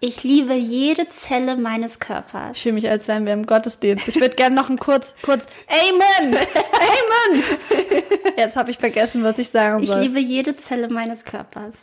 [0.00, 2.56] Ich liebe jede Zelle meines Körpers.
[2.56, 4.06] Ich fühle mich, als wären wir im Gottesdienst.
[4.06, 6.36] Ich würde gerne noch ein kurz, kurz Amen!
[6.36, 7.42] Amen!
[8.36, 10.00] Jetzt habe ich vergessen, was ich sagen Ich soll.
[10.00, 11.74] liebe jede Zelle meines Körpers.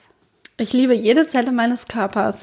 [0.57, 2.37] ich liebe jede Zelle meines Körpers.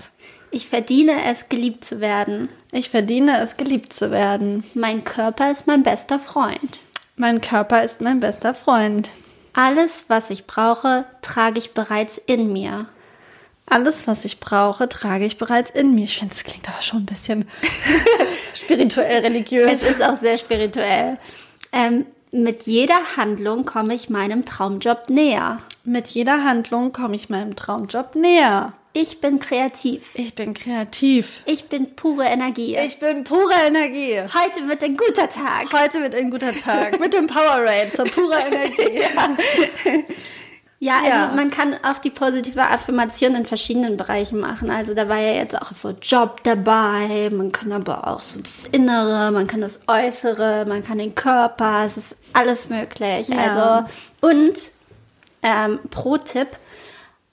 [0.50, 2.50] Ich verdiene es, geliebt zu werden.
[2.72, 4.64] Ich verdiene es, geliebt zu werden.
[4.74, 6.80] Mein Körper ist mein bester Freund.
[7.16, 9.08] Mein Körper ist mein bester Freund.
[9.54, 12.86] Alles, was ich brauche, trage ich bereits in mir.
[13.66, 16.04] Alles, was ich brauche, trage ich bereits in mir.
[16.04, 17.48] Ich finde, es klingt aber schon ein bisschen
[18.54, 19.82] spirituell religiös.
[19.82, 21.18] Es ist auch sehr spirituell.
[21.72, 25.58] Ähm, mit jeder Handlung komme ich meinem Traumjob näher.
[25.84, 28.72] Mit jeder Handlung komme ich meinem Traumjob näher.
[28.94, 30.10] Ich bin kreativ.
[30.14, 31.42] Ich bin kreativ.
[31.46, 32.76] Ich bin pure Energie.
[32.76, 34.18] Ich bin pure Energie.
[34.20, 35.72] Heute wird ein guter Tag.
[35.72, 39.00] Heute wird ein guter Tag mit dem Powerade zur purer Energie.
[39.14, 39.36] Ja,
[40.90, 41.32] also Ja.
[41.36, 44.70] man kann auch die positive Affirmation in verschiedenen Bereichen machen.
[44.70, 48.66] Also da war ja jetzt auch so Job dabei, man kann aber auch so das
[48.72, 53.28] Innere, man kann das Äußere, man kann den Körper, es ist alles möglich.
[53.28, 53.84] Ja.
[53.86, 53.90] Also
[54.22, 54.54] und
[55.42, 56.48] ähm, pro Tipp,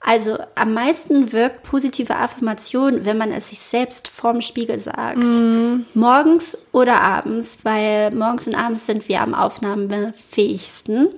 [0.02, 5.18] also am meisten wirkt positive Affirmation, wenn man es sich selbst vorm Spiegel sagt.
[5.18, 5.86] Mhm.
[5.94, 11.08] Morgens oder abends, weil morgens und abends sind wir am aufnahmefähigsten.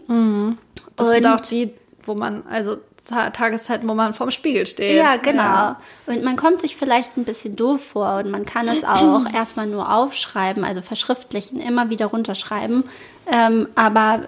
[0.97, 1.73] Das Und- sind auch die,
[2.05, 4.97] wo man, also Ta- Tageszeiten, wo man vorm Spiegel steht.
[4.97, 5.43] Ja, genau.
[5.43, 5.81] Ja.
[6.07, 9.67] Und man kommt sich vielleicht ein bisschen doof vor und man kann es auch erstmal
[9.67, 12.85] nur aufschreiben, also verschriftlichen, immer wieder runterschreiben.
[13.27, 14.21] Ähm, aber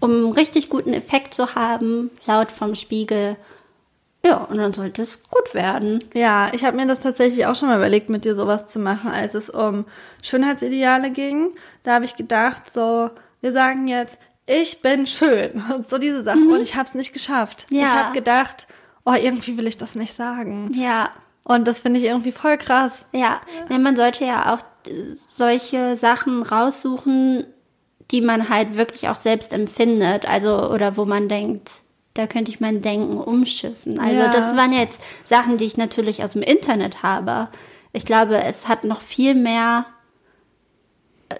[0.00, 3.36] um einen richtig guten Effekt zu haben, laut vom Spiegel,
[4.24, 6.02] ja, und dann sollte es gut werden.
[6.14, 9.10] Ja, ich habe mir das tatsächlich auch schon mal überlegt, mit dir sowas zu machen,
[9.10, 9.84] als es um
[10.22, 11.50] Schönheitsideale ging.
[11.84, 16.50] Da habe ich gedacht, so, wir sagen jetzt, ich bin schön und so diese Sachen.
[16.52, 17.66] Und ich habe es nicht geschafft.
[17.70, 17.76] Mhm.
[17.78, 17.84] Ja.
[17.84, 18.66] Ich habe gedacht,
[19.04, 20.70] oh, irgendwie will ich das nicht sagen.
[20.74, 21.10] Ja,
[21.44, 23.04] Und das finde ich irgendwie voll krass.
[23.12, 23.40] ja.
[23.68, 27.44] Denn man sollte ja auch äh, solche Sachen raussuchen,
[28.12, 30.28] die man halt wirklich auch selbst empfindet.
[30.28, 31.70] Also, oder wo man denkt,
[32.14, 33.98] da könnte ich mein Denken umschiffen.
[33.98, 34.28] Also, Ja.
[34.28, 37.48] das waren jetzt Sachen, die ich natürlich aus dem Internet habe.
[37.92, 39.86] Ich glaube, es hat noch viel mehr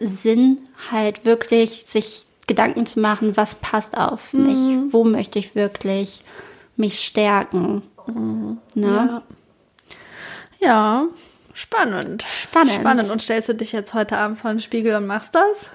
[0.01, 0.59] Sinn,
[0.90, 6.22] halt wirklich sich Gedanken zu machen, was passt auf mich, wo möchte ich wirklich
[6.76, 7.82] mich stärken.
[8.74, 9.22] Ne?
[10.61, 10.66] Ja.
[10.66, 11.06] ja,
[11.54, 12.22] spannend.
[12.22, 12.80] Spannend.
[12.80, 13.11] Spannend.
[13.11, 15.70] Und stellst du dich jetzt heute Abend vor den Spiegel und machst das?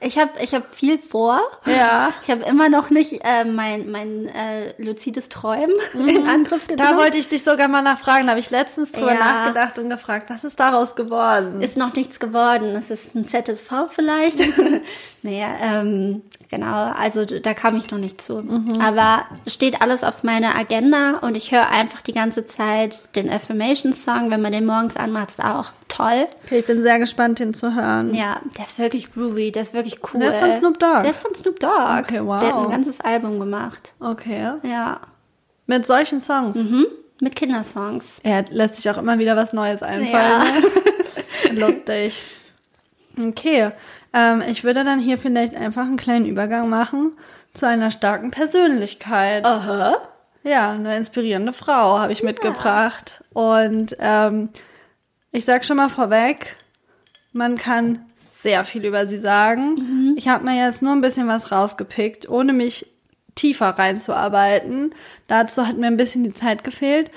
[0.00, 1.40] Ich habe ich hab viel vor.
[1.64, 2.12] Ja.
[2.22, 6.76] Ich habe immer noch nicht äh, mein, mein äh, luzides Träumen in Angriff genommen.
[6.90, 8.24] Da wollte ich dich sogar mal nachfragen.
[8.24, 9.18] Da habe ich letztens drüber Ja.
[9.18, 11.62] nachgedacht und gefragt, was ist daraus geworden?
[11.62, 12.76] ist noch nichts geworden.
[12.76, 14.38] Es ist ein ZSV vielleicht.
[15.22, 16.92] naja, ähm, genau.
[16.92, 18.42] Also da kam ich noch nicht zu.
[18.80, 23.94] Aber steht alles auf meiner Agenda und ich höre einfach die ganze Zeit den Affirmation
[23.94, 24.30] Song.
[24.30, 26.26] Wenn man den morgens anmacht, ist auch toll.
[26.44, 28.12] Okay, ich bin sehr gespannt, den zu hören.
[28.14, 30.20] Ja, der ist wirklich groovy, der ist wirklich cool.
[30.20, 31.00] Der ist von Snoop Dogg?
[31.02, 32.00] Der ist von Snoop Dogg.
[32.00, 32.40] Okay, wow.
[32.40, 33.94] Der hat ein ganzes Album gemacht.
[34.00, 34.52] Okay.
[34.62, 35.00] Ja.
[35.66, 36.56] Mit solchen Songs.
[36.58, 36.86] Mhm.
[37.20, 38.20] Mit Kindersongs.
[38.22, 40.62] Er lässt sich auch immer wieder was Neues einfallen.
[41.52, 41.60] ne?
[41.60, 42.22] Lustig.
[43.18, 43.70] Okay.
[44.12, 47.12] Ähm, ich würde dann hier vielleicht einfach einen kleinen Übergang machen
[47.54, 49.44] zu einer starken Persönlichkeit.
[49.46, 49.96] Aha.
[50.42, 53.24] Ja, eine inspirierende Frau habe ich mitgebracht.
[53.32, 54.50] Und ähm,
[55.32, 56.56] ich sag schon mal vorweg,
[57.32, 58.04] man kann
[58.46, 60.14] sehr viel über sie sagen.
[60.16, 62.86] Ich habe mir jetzt nur ein bisschen was rausgepickt, ohne mich
[63.34, 64.94] tiefer reinzuarbeiten.
[65.26, 67.10] Dazu hat mir ein bisschen die Zeit gefehlt.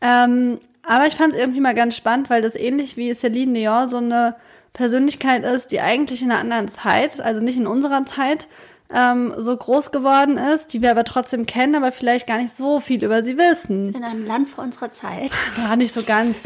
[0.00, 3.90] Ähm, aber ich fand es irgendwie mal ganz spannend, weil das ähnlich wie Celine Dion
[3.90, 4.36] so eine
[4.72, 8.46] Persönlichkeit ist, die eigentlich in einer anderen Zeit, also nicht in unserer Zeit,
[8.94, 12.78] ähm, so groß geworden ist, die wir aber trotzdem kennen, aber vielleicht gar nicht so
[12.78, 13.92] viel über sie wissen.
[13.92, 15.32] In einem Land vor unserer Zeit.
[15.58, 16.36] Ja, nicht so ganz.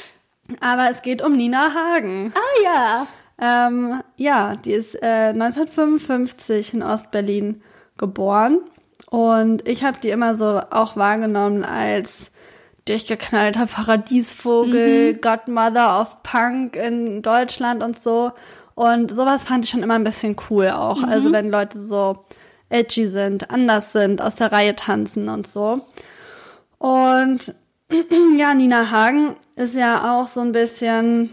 [0.60, 2.32] aber es geht um Nina Hagen.
[2.36, 3.06] Ah ja.
[3.38, 7.62] Ähm, ja, die ist äh, 1955 in Ostberlin
[7.98, 8.58] geboren.
[9.10, 12.30] Und ich habe die immer so auch wahrgenommen als
[12.86, 18.32] durchgeknallter Paradiesvogel, Godmother of Punk in Deutschland und so.
[18.74, 21.02] Und sowas fand ich schon immer ein bisschen cool auch.
[21.02, 22.24] Also wenn Leute so
[22.68, 25.82] edgy sind, anders sind, aus der Reihe tanzen und so.
[26.78, 27.54] Und
[28.36, 31.30] ja, Nina Hagen ist ja auch so ein bisschen,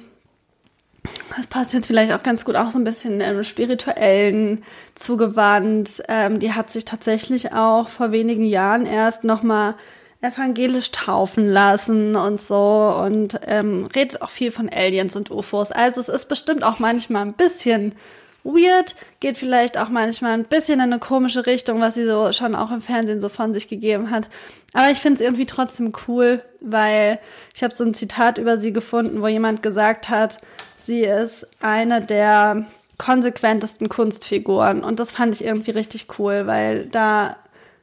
[1.35, 4.63] das passt jetzt vielleicht auch ganz gut, auch so ein bisschen im Spirituellen
[4.95, 6.03] zugewandt.
[6.07, 9.75] Ähm, die hat sich tatsächlich auch vor wenigen Jahren erst nochmal
[10.21, 15.71] evangelisch taufen lassen und so und ähm, redet auch viel von Aliens und UFOs.
[15.71, 17.95] Also es ist bestimmt auch manchmal ein bisschen
[18.43, 22.55] weird, geht vielleicht auch manchmal ein bisschen in eine komische Richtung, was sie so schon
[22.55, 24.29] auch im Fernsehen so von sich gegeben hat.
[24.73, 27.19] Aber ich finde es irgendwie trotzdem cool, weil
[27.55, 30.39] ich habe so ein Zitat über sie gefunden, wo jemand gesagt hat,
[30.85, 32.65] sie ist eine der
[32.97, 34.83] konsequentesten Kunstfiguren.
[34.83, 37.35] Und das fand ich irgendwie richtig cool, weil da,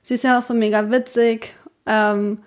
[0.04, 1.54] sie ist ja auch so mega witzig
[1.86, 2.38] ähm,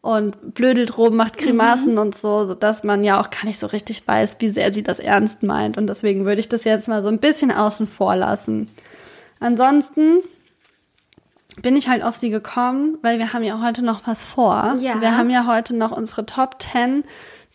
[0.00, 4.06] und blödelt rum, macht Grimassen und so, sodass man ja auch gar nicht so richtig
[4.06, 5.76] weiß, wie sehr sie das ernst meint.
[5.76, 8.70] Und deswegen würde ich das jetzt mal so ein bisschen außen vor lassen.
[9.38, 10.20] Ansonsten
[11.60, 14.76] bin ich halt auf sie gekommen, weil wir haben ja heute noch was vor.
[14.80, 15.00] Ja.
[15.00, 17.04] Wir haben ja heute noch unsere Top 10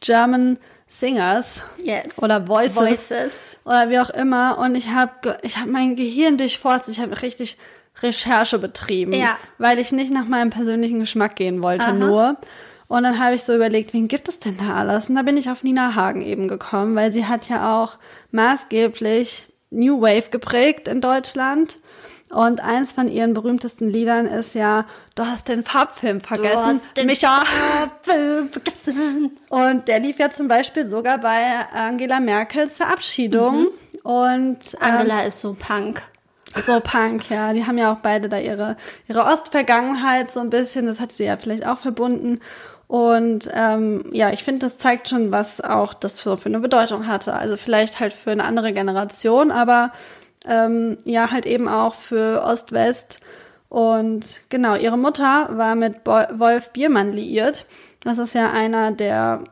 [0.02, 0.58] German
[0.92, 2.18] Singers Yes.
[2.22, 3.32] oder Voices, Voices.
[3.64, 4.58] oder wie auch immer.
[4.58, 6.96] Und ich habe ich hab mein Gehirn durchforstet.
[6.96, 7.58] Ich habe richtig
[8.04, 9.38] Recherche betrieben, Ja.
[9.58, 11.94] weil ich nicht nach meinem persönlichen Geschmack gehen wollte Aha.
[11.94, 12.38] nur.
[12.88, 15.08] Und dann habe ich so überlegt, wen gibt es denn da alles?
[15.08, 17.98] Und da bin ich auf Nina Hagen eben gekommen, weil sie hat ja auch
[18.32, 21.78] maßgeblich New Wave geprägt in Deutschland.
[22.32, 26.56] Und eins von ihren berühmtesten Liedern ist ja, du hast den Farbfilm vergessen.
[26.56, 27.44] Du hast den Micha.
[27.44, 29.38] Farbfilm vergessen.
[29.50, 33.62] Und der lief ja zum Beispiel sogar bei Angela Merkels Verabschiedung.
[33.62, 33.68] Mhm.
[34.04, 36.02] Und ähm, Angela ist so Punk.
[36.56, 37.54] So Punk, ja.
[37.54, 40.86] Die haben ja auch beide da ihre, ihre Ostvergangenheit so ein bisschen.
[40.86, 42.40] Das hat sie ja vielleicht auch verbunden.
[42.88, 47.08] Und ähm, ja, ich finde, das zeigt schon, was auch das für, für eine Bedeutung
[47.08, 47.34] hatte.
[47.34, 49.92] Also vielleicht halt für eine andere Generation, aber
[50.46, 53.20] ähm, ja, halt eben auch für Ost-West.
[53.70, 57.66] Und genau, ihre Mutter war mit Bo Wolf Biermann liiert.
[58.04, 59.44] Das ist ja einer der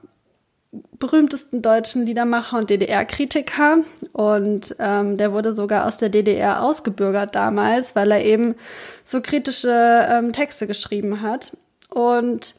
[0.99, 3.77] berühmtesten deutschen Liedermacher und DDR-Kritiker.
[4.11, 8.55] Und ähm, der wurde sogar aus der DDR ausgebürgert damals, weil er eben
[9.03, 11.55] so kritische ähm, Texte geschrieben hat.
[11.89, 12.55] Und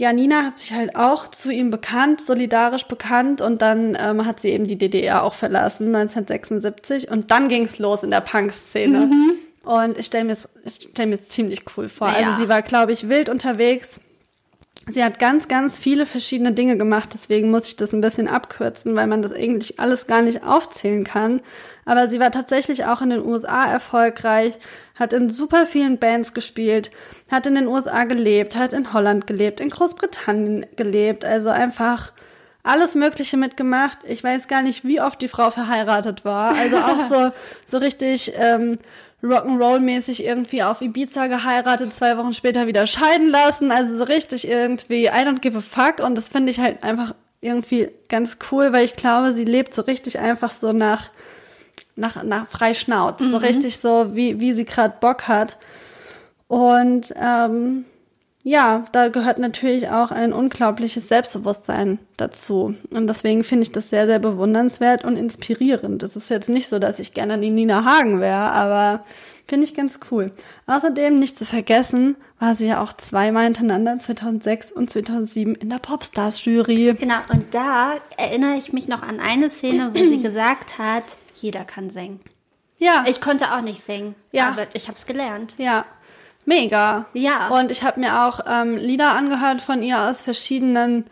[0.00, 4.40] ja, Nina hat sich halt auch zu ihm bekannt, solidarisch bekannt und dann ähm, hat
[4.40, 9.00] sie eben die DDR auch verlassen, 1976 und dann ging's los in der Punk-Szene.
[9.00, 9.32] Mhm.
[9.62, 12.08] Und ich stelle mir ich stell mir ziemlich cool vor.
[12.08, 12.14] Ja.
[12.14, 14.00] Also sie war, glaube ich, wild unterwegs.
[14.90, 18.96] Sie hat ganz, ganz viele verschiedene Dinge gemacht, deswegen muss ich das ein bisschen abkürzen,
[18.96, 21.42] weil man das eigentlich alles gar nicht aufzählen kann.
[21.84, 24.54] Aber sie war tatsächlich auch in den USA erfolgreich,
[25.00, 26.92] hat in super vielen Bands gespielt,
[27.30, 32.12] hat in den USA gelebt, hat in Holland gelebt, in Großbritannien gelebt, also einfach
[32.62, 33.98] alles Mögliche mitgemacht.
[34.06, 36.54] Ich weiß gar nicht, wie oft die Frau verheiratet war.
[36.54, 37.32] Also auch so,
[37.64, 38.78] so richtig ähm,
[39.22, 43.72] Rock'n'Roll-mäßig irgendwie auf Ibiza geheiratet, zwei Wochen später wieder scheiden lassen.
[43.72, 46.04] Also so richtig irgendwie I don't give a fuck.
[46.04, 49.82] Und das finde ich halt einfach irgendwie ganz cool, weil ich glaube, sie lebt so
[49.82, 51.10] richtig einfach so nach
[52.00, 53.30] nach, nach frei Schnauz, mhm.
[53.30, 55.58] so richtig so, wie, wie sie gerade Bock hat.
[56.48, 57.84] Und ähm,
[58.42, 62.74] ja, da gehört natürlich auch ein unglaubliches Selbstbewusstsein dazu.
[62.90, 66.02] Und deswegen finde ich das sehr, sehr bewundernswert und inspirierend.
[66.02, 69.04] Es ist jetzt nicht so, dass ich gerne die Nina Hagen wäre, aber
[69.46, 70.32] finde ich ganz cool.
[70.66, 75.78] Außerdem, nicht zu vergessen, war sie ja auch zweimal hintereinander 2006 und 2007 in der
[75.78, 76.94] Popstars-Jury.
[76.98, 81.04] Genau, und da erinnere ich mich noch an eine Szene, wo sie gesagt hat,
[81.40, 82.20] jeder kann singen.
[82.78, 83.04] Ja.
[83.06, 84.14] Ich konnte auch nicht singen.
[84.32, 84.48] Ja.
[84.48, 85.54] Aber ich habe es gelernt.
[85.58, 85.84] Ja.
[86.46, 87.06] Mega.
[87.12, 87.48] Ja.
[87.48, 91.04] Und ich habe mir auch ähm, Lieder angehört von ihr aus verschiedenen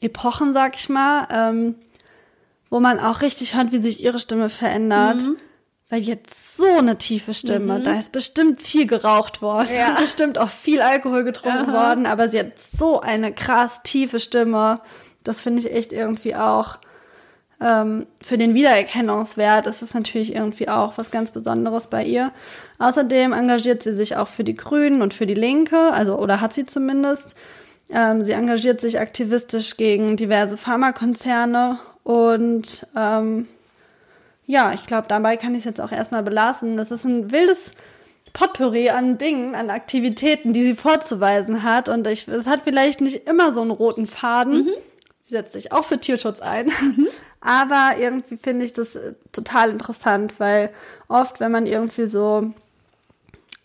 [0.00, 1.76] Epochen, sag ich mal, ähm,
[2.68, 5.22] wo man auch richtig hört, wie sich ihre Stimme verändert.
[5.22, 5.36] Mhm.
[5.90, 7.84] Weil jetzt so eine tiefe Stimme, mhm.
[7.84, 9.92] da ist bestimmt viel geraucht worden, ja.
[9.98, 11.88] bestimmt auch viel Alkohol getrunken Aha.
[11.88, 14.82] worden, aber sie hat so eine krass tiefe Stimme.
[15.24, 16.78] Das finde ich echt irgendwie auch
[17.60, 22.32] ähm, für den Wiedererkennungswert ist es natürlich irgendwie auch was ganz Besonderes bei ihr.
[22.78, 26.54] Außerdem engagiert sie sich auch für die Grünen und für die Linke, also oder hat
[26.54, 27.34] sie zumindest.
[27.90, 33.48] Ähm, sie engagiert sich aktivistisch gegen diverse Pharmakonzerne und ähm,
[34.46, 36.78] ja, ich glaube, dabei kann ich es jetzt auch erstmal belassen.
[36.78, 37.72] Das ist ein wildes
[38.32, 41.90] Potpourri an Dingen, an Aktivitäten, die sie vorzuweisen hat.
[41.90, 44.64] Und ich, es hat vielleicht nicht immer so einen roten Faden.
[44.64, 44.70] Mhm.
[45.28, 46.72] Sie setzt sich auch für Tierschutz ein.
[46.80, 47.06] Mhm.
[47.42, 50.70] Aber irgendwie finde ich das äh, total interessant, weil
[51.06, 52.50] oft, wenn man irgendwie so,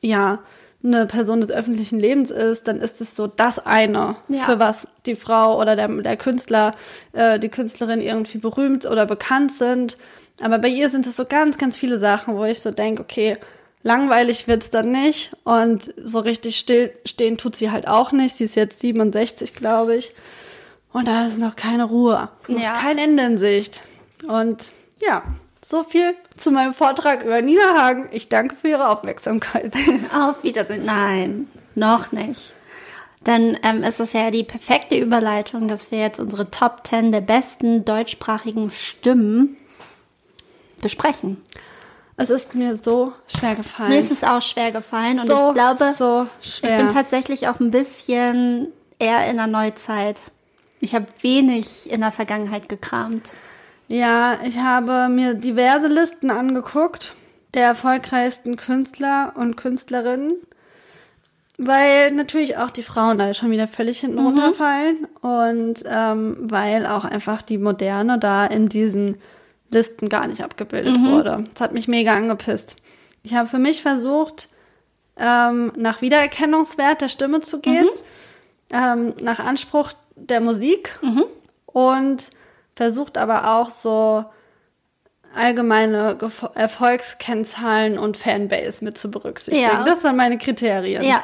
[0.02, 0.40] ja,
[0.84, 4.44] eine Person des öffentlichen Lebens ist, dann ist es so das eine, ja.
[4.44, 6.76] für was die Frau oder der, der Künstler,
[7.14, 9.98] äh, die Künstlerin irgendwie berühmt oder bekannt sind.
[10.42, 13.38] Aber bei ihr sind es so ganz, ganz viele Sachen, wo ich so denke, okay,
[13.84, 18.36] langweilig wird's dann nicht und so richtig still stehen tut sie halt auch nicht.
[18.36, 20.12] Sie ist jetzt 67, glaube ich.
[20.94, 22.74] Und da ist noch keine Ruhe, noch ja.
[22.74, 23.82] kein Ende in Sicht.
[24.28, 25.24] Und ja,
[25.66, 28.10] so viel zu meinem Vortrag über Nina Hagen.
[28.12, 29.74] Ich danke für Ihre Aufmerksamkeit.
[30.14, 30.86] Auf Wiedersehen.
[30.86, 32.54] Nein, noch nicht.
[33.24, 37.22] Dann ähm, ist es ja die perfekte Überleitung, dass wir jetzt unsere Top 10 der
[37.22, 39.58] besten deutschsprachigen Stimmen
[40.82, 41.42] besprechen.
[42.18, 43.90] Es ist mir so schwer gefallen.
[43.90, 47.60] Mir ist es auch schwer gefallen und so, ich glaube, so ich bin tatsächlich auch
[47.60, 48.68] ein bisschen
[49.00, 50.22] eher in der Neuzeit.
[50.84, 53.32] Ich habe wenig in der Vergangenheit gekramt.
[53.88, 57.16] Ja, ich habe mir diverse Listen angeguckt
[57.54, 60.36] der erfolgreichsten Künstler und Künstlerinnen,
[61.58, 64.26] weil natürlich auch die Frauen da schon wieder völlig hinten mhm.
[64.26, 69.16] runterfallen und ähm, weil auch einfach die Moderne da in diesen
[69.72, 71.12] Listen gar nicht abgebildet mhm.
[71.12, 71.46] wurde.
[71.54, 72.76] Das hat mich mega angepisst.
[73.24, 74.50] Ich habe für mich versucht,
[75.16, 78.76] ähm, nach Wiedererkennungswert der Stimme zu gehen, mhm.
[78.76, 79.94] ähm, nach Anspruch
[80.30, 81.26] der Musik mhm.
[81.66, 82.30] und
[82.76, 84.26] versucht aber auch so
[85.36, 89.66] allgemeine Gef Erfolgskennzahlen und Fanbase mit zu berücksichtigen.
[89.66, 89.84] Ja.
[89.84, 91.04] Das waren meine Kriterien.
[91.04, 91.24] Ja,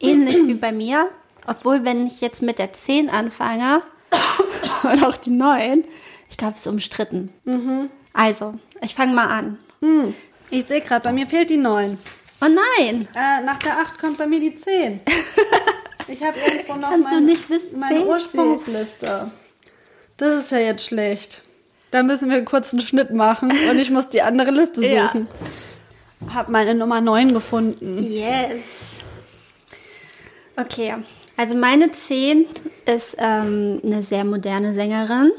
[0.00, 1.10] ähnlich wie bei mir.
[1.46, 3.82] Obwohl, wenn ich jetzt mit der 10 anfange
[4.82, 5.84] und auch die 9,
[6.28, 7.32] ich glaube, es ist umstritten.
[7.44, 7.90] Mhm.
[8.12, 9.58] Also, ich fange mal an.
[9.80, 10.14] Mhm.
[10.50, 11.98] Ich sehe gerade, bei mir fehlt die 9.
[12.40, 13.08] Oh nein!
[13.14, 15.00] Äh, nach der 8 kommt bei mir die 10.
[16.08, 19.30] Ich habe irgendwo noch Kannst du mein, nicht bis meine 10 Ursprungsliste.
[20.16, 21.42] Das ist ja jetzt schlecht.
[21.90, 25.06] Da müssen wir kurz einen Schnitt machen und ich muss die andere Liste Ja.
[25.08, 25.28] suchen.
[26.32, 28.02] Hab meine Nummer 9 gefunden.
[28.02, 28.62] Yes.
[30.56, 30.94] Okay,
[31.36, 32.46] also meine 10
[32.86, 35.30] ist ähm, eine sehr moderne Sängerin.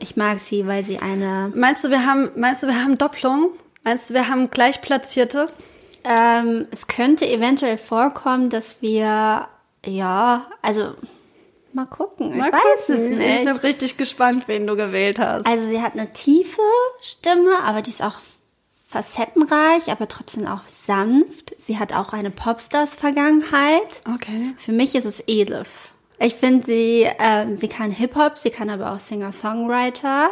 [0.00, 1.50] Ich mag sie, weil sie eine.
[1.54, 3.50] Meinst du, wir haben, meinst du, wir haben Doppelung?
[3.84, 5.48] Meinst du, wir haben Gleichplatzierte?
[6.04, 9.48] Ähm, es könnte eventuell vorkommen, dass wir,
[9.88, 10.92] ja, also
[11.72, 12.30] mal gucken.
[12.32, 12.94] ich Mal weiß gucken.
[13.06, 13.44] es Ich nicht.
[13.44, 15.46] bin richtig gespannt, wen du gewählt hast.
[15.46, 16.60] Also sie hat eine tiefe
[17.02, 18.16] Stimme, aber die ist auch
[18.88, 21.54] facettenreich, aber trotzdem auch sanft.
[21.58, 24.02] Sie hat auch eine Popstars-Vergangenheit.
[24.14, 24.54] Okay.
[24.58, 25.90] Für mich ist es Elif.
[26.18, 30.30] Ich finde, sie, ähm, sie kann Hip-Hop, sie kann aber auch Singer-Songwriter.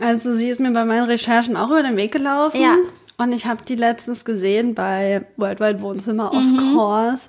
[0.00, 2.60] Also sie ist mir bei meinen Recherchen auch über den Weg gelaufen.
[2.60, 2.76] Ja.
[3.16, 6.74] Und ich habe die letztens gesehen bei Worldwide Wohnzimmer, of Mhm.
[6.76, 7.28] course,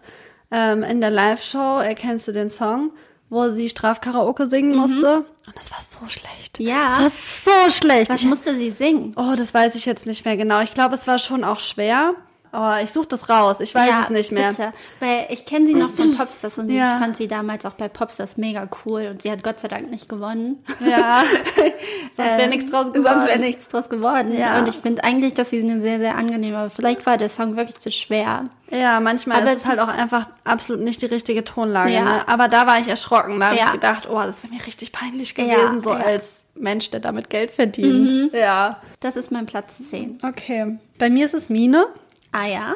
[0.52, 2.92] ähm, in der Live-Show, erkennst du den Song,
[3.30, 5.20] wo sie Strafkaraoke singen musste.
[5.46, 6.60] Und das war so schlecht.
[6.60, 6.66] Mhm.
[6.68, 7.00] Ja.
[7.04, 8.10] Das war so schlecht.
[8.12, 9.14] Was Ich, musste sie singen?
[9.16, 10.62] oh, das weiß ich jetzt nicht mehr genau.
[10.62, 12.14] Ich glaube, es war schon auch schwer.
[12.52, 13.60] Oh, ich suche das raus.
[13.60, 14.50] Ich weiß es nicht mehr.
[14.50, 14.72] Bitte.
[15.00, 16.96] Weil ich kenne sie noch von Popstars und Ja.
[16.96, 19.92] ich fand sie damals auch bei Popstars mega cool und sie hat Gott sei Dank
[19.92, 20.64] nicht gewonnen.
[20.86, 21.24] Ja.
[22.14, 23.20] Sonst wäre nichts draus geworden.
[23.20, 24.36] Sonst wäre nichts draus geworden.
[24.38, 24.60] Ja.
[24.60, 27.56] Und ich finde eigentlich, dass sie eine sehr, sehr angenehme, aber vielleicht war der Song
[27.56, 28.46] wirklich zu schwer.
[28.72, 31.92] Ja, manchmal Aber ist es halt auch einfach absolut nicht die richtige Tonlage.
[31.92, 32.04] Ja.
[32.04, 32.28] Ne?
[32.28, 33.40] Aber da war ich erschrocken.
[33.40, 33.66] Da habe Ja.
[33.68, 35.98] ich gedacht, oh, das wäre mir richtig peinlich Ja, gewesen, so ja.
[36.00, 36.04] Mhm.
[36.04, 38.32] als Mensch, der damit Geld verdient.
[38.34, 38.78] Ja.
[39.00, 40.20] Das ist mein Platz 10.
[40.24, 40.78] Okay.
[41.00, 41.88] Bei mir ist es Mine,
[42.32, 42.76] Ah ja?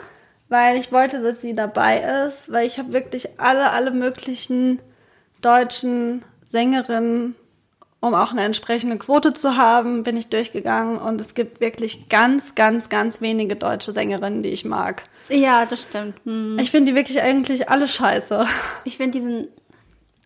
[0.53, 4.79] weil ich wollte, dass sie dabei ist, weil ich habe wirklich alle, alle möglichen
[5.41, 7.33] deutschen Sängerinnen,
[7.99, 12.53] um auch eine entsprechende Quote zu haben, bin ich durchgegangen und es gibt wirklich ganz,
[12.53, 15.05] ganz, ganz wenige deutsche Sängerinnen, die ich mag.
[15.29, 16.17] Ja, das stimmt.
[16.23, 16.59] Hm.
[16.59, 18.45] Ich finde die wirklich eigentlich alle scheiße.
[18.83, 19.47] Ich finde diesen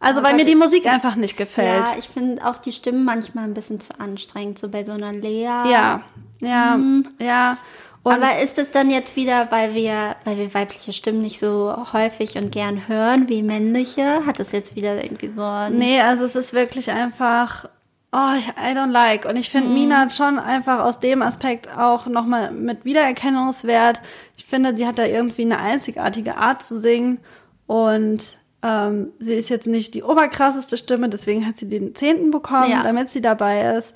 [0.02, 1.88] Also, weil mir die Musik einfach nicht gefällt.
[1.88, 5.14] Ja, ich finde auch die Stimmen manchmal ein bisschen zu anstrengend, so bei so einer
[5.14, 5.44] Lea.
[5.44, 6.02] Ja,
[6.42, 6.80] ja,
[7.20, 7.58] ja.
[8.08, 11.76] Und Aber ist es dann jetzt wieder, weil wir, weil wir weibliche Stimmen nicht so
[11.92, 14.26] häufig und gern hören wie männliche?
[14.26, 17.66] Hat es jetzt wieder irgendwie so nee, also es ist wirklich einfach,
[18.14, 19.26] oh, ich, I don't like.
[19.26, 24.00] Und ich finde, Mina hat schon einfach aus dem Aspekt auch nochmal mit Wiedererkennungswert.
[24.38, 27.20] Ich finde, sie hat da irgendwie eine einzigartige Art zu singen.
[27.66, 32.72] Und ähm, sie ist jetzt nicht die oberkrasseste Stimme, deswegen hat sie den Zehnten bekommen,
[32.72, 32.84] Ja.
[32.84, 33.94] damit sie dabei ist.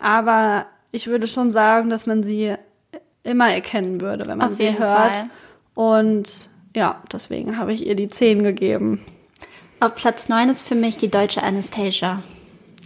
[0.00, 2.56] Aber ich würde schon sagen, dass man sie
[3.24, 5.16] immer erkennen würde, wenn man Auf sie hört.
[5.16, 5.30] Fall.
[5.74, 9.04] Und ja, deswegen habe ich ihr die 10 gegeben.
[9.80, 12.22] Auf Platz 9 ist für mich die deutsche Anastasia.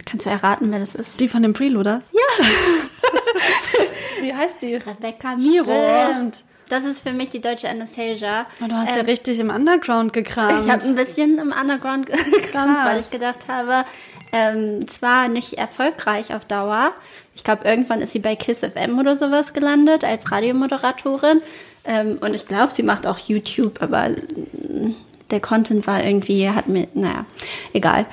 [0.05, 1.19] Kannst du erraten, wer das ist?
[1.19, 2.11] Die von den Preluders?
[2.11, 2.45] Ja.
[4.21, 4.75] Wie heißt die?
[4.75, 5.63] Rebecca Miro.
[5.65, 6.43] Stimmt.
[6.69, 8.45] Das ist für mich die deutsche Anastasia.
[8.63, 10.65] Oh, du hast ja Ähm, richtig im Underground gekramt.
[10.65, 13.85] Ich habe ein bisschen im Underground gekramt, weil ich gedacht habe,
[14.31, 16.91] ähm, zwar nicht erfolgreich auf Dauer.
[17.35, 21.41] Ich glaube, irgendwann ist sie bei Kiss FM oder sowas gelandet als Radiomoderatorin.
[21.85, 24.93] Ähm, und ich glaube, sie macht auch YouTube, aber mm,
[25.31, 27.25] der Content war irgendwie, hat mir, naja,
[27.73, 28.05] egal.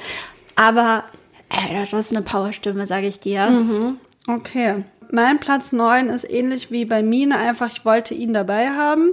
[0.54, 1.04] Aber
[1.50, 3.96] äh, das ist eine Powerstimme, sage ich dir.
[4.26, 4.84] Okay.
[5.10, 9.12] Mein Platz 9 ist ähnlich wie bei Mine, einfach ich wollte ihn dabei haben,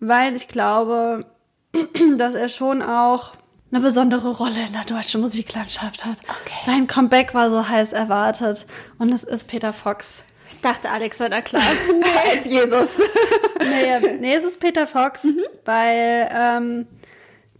[0.00, 1.26] weil ich glaube,
[2.16, 3.32] dass er schon auch
[3.70, 6.16] eine besondere Rolle in der deutschen Musiklandschaft hat.
[6.22, 6.54] Okay.
[6.64, 8.66] Sein Comeback war so heiß erwartet
[8.98, 10.22] und es ist Peter Fox.
[10.48, 11.64] Ich dachte Alexander Klaas
[12.32, 12.98] als Jesus.
[13.58, 15.26] Nee, nee, es ist Peter Fox,
[15.64, 16.86] weil ähm,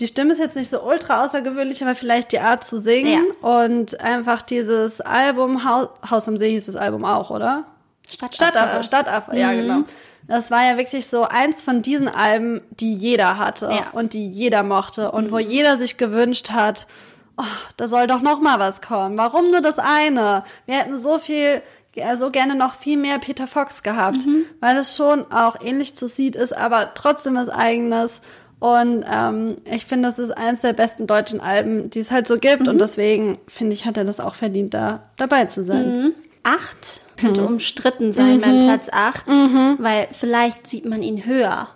[0.00, 4.00] die Stimme ist jetzt nicht so ultra außergewöhnlich, aber vielleicht die Art zu singen und
[4.00, 7.64] einfach dieses Album, Haus, Haus am See hieß das Album auch, oder?
[8.08, 9.80] Stadtaffe, Stadtaffe, ja genau.
[10.26, 13.90] Das war ja wirklich so eins von diesen Alben, die jeder hatte Ja.
[13.92, 16.86] und die jeder mochte und wo jeder sich gewünscht hat,
[17.36, 17.44] oh,
[17.76, 19.16] da soll doch noch mal was kommen.
[19.18, 20.44] Warum nur das eine?
[20.66, 21.62] Wir hätten so viel,
[21.96, 24.26] äh, so gerne noch viel mehr Peter Fox gehabt,
[24.60, 28.20] weil es schon auch ähnlich zu Seed ist, aber trotzdem was eigenes.
[28.60, 32.38] Und ähm, ich finde, es ist eines der besten deutschen Alben, die es halt so
[32.38, 32.66] gibt.
[32.66, 36.12] Und deswegen finde ich, hat er das auch verdient, da dabei zu sein.
[36.42, 41.68] Acht könnte umstritten sein beim Platz acht, weil vielleicht sieht man ihn höher.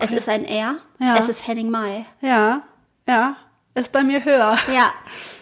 [0.00, 1.16] Es ist ein R, Ja.
[1.16, 2.04] es ist Henning Mai.
[2.20, 2.62] Ja,
[3.06, 3.36] ja,
[3.76, 4.56] ist bei mir höher.
[4.74, 4.92] Ja,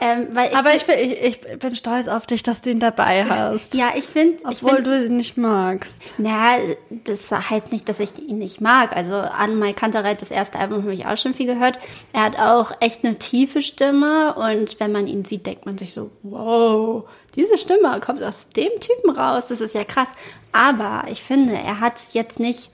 [0.01, 2.81] ähm, weil ich, Aber ich bin, ich, ich bin stolz auf dich, dass du ihn
[2.81, 3.75] dabei hast.
[3.75, 6.15] ja, ich finde, Obwohl find, du ihn nicht magst.
[6.19, 6.57] na,
[6.91, 8.95] das heißt nicht, dass ich ihn nicht mag.
[8.95, 11.79] Also an Mai Kantereit, das erste Album habe ich auch schon viel gehört.
[12.13, 15.93] Er hat auch echt eine tiefe Stimme und wenn man ihn sieht, denkt man sich
[15.93, 17.05] so, wow,
[17.37, 19.45] diese Stimme kommt aus dem Typen raus.
[19.49, 20.09] Das ist ja krass.
[20.53, 22.71] Aber ich finde, er hat jetzt nicht,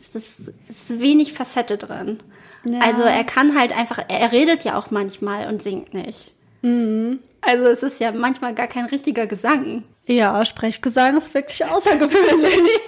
[0.00, 0.28] es ist,
[0.68, 2.20] es ist wenig Facette drin.
[2.72, 2.80] Ja.
[2.80, 6.32] Also er kann halt einfach, er redet ja auch manchmal und singt nicht.
[6.62, 7.20] Mhm.
[7.40, 9.84] Also es ist ja manchmal gar kein richtiger Gesang.
[10.06, 12.80] Ja, Sprechgesang ist wirklich außergewöhnlich.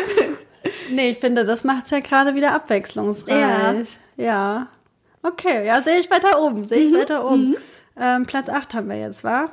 [0.90, 3.36] nee, ich finde, das macht es ja gerade wieder abwechslungsreich.
[4.16, 4.24] Ja.
[4.24, 4.66] ja.
[5.22, 7.56] Okay, ja, sehe ich weiter oben, sehe ich weiter oben.
[7.98, 9.50] Ähm, Platz 8 haben wir jetzt, wa?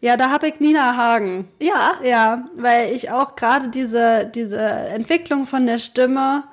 [0.00, 1.48] Ja, da habe ich Nina Hagen.
[1.60, 1.92] Ja.
[2.02, 6.44] Ja, weil ich auch gerade diese, diese Entwicklung von der Stimme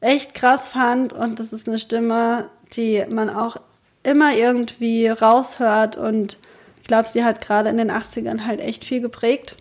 [0.00, 3.56] echt krass fand und das ist eine Stimme, die man auch
[4.02, 6.38] immer irgendwie raushört und
[6.82, 9.56] ich glaube, sie hat gerade in den 80ern halt echt viel geprägt.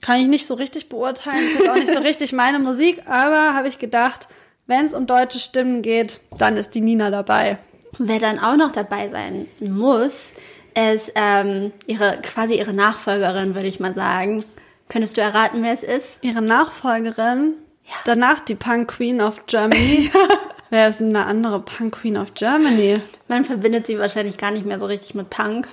[0.00, 3.68] Kann ich nicht so richtig beurteilen, ist auch nicht so richtig meine Musik, aber habe
[3.68, 4.26] ich gedacht,
[4.66, 7.58] wenn es um deutsche Stimmen geht, dann ist die Nina dabei.
[7.98, 10.30] Wer dann auch noch dabei sein muss,
[10.74, 14.44] ist ähm, ihre quasi ihre Nachfolgerin, würde ich mal sagen.
[14.88, 16.18] Könntest du erraten, wer es ist?
[16.22, 17.54] Ihre Nachfolgerin,
[18.04, 20.10] danach die Punk Queen of Germany.
[20.70, 23.00] Wer ist denn eine andere Punk Queen of Germany?
[23.28, 25.68] Man verbindet sie wahrscheinlich gar nicht mehr so richtig mit Punk.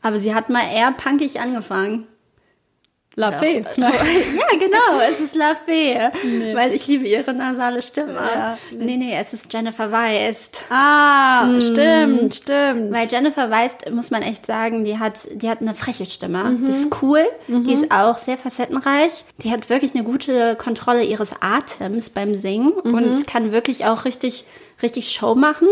[0.00, 2.06] Aber sie hat mal eher punkig angefangen.
[3.18, 3.64] La Fee.
[3.76, 3.90] ja,
[4.60, 5.98] genau, es ist La Fee.
[6.54, 8.14] Weil ich liebe ihre nasale Stimme.
[8.14, 10.62] Ja, nee, nee, es ist Jennifer Weist.
[10.70, 12.92] Ah, stimmt, stimmt.
[12.92, 16.58] Weil Jennifer Weist, muss man echt sagen, die hat, die hat eine freche Stimme.
[16.64, 19.24] Die ist cool, die ist auch sehr facettenreich.
[19.42, 24.44] Die hat wirklich eine gute Kontrolle ihres Atems beim Singen und kann wirklich auch richtig,
[24.82, 25.68] richtig Show machen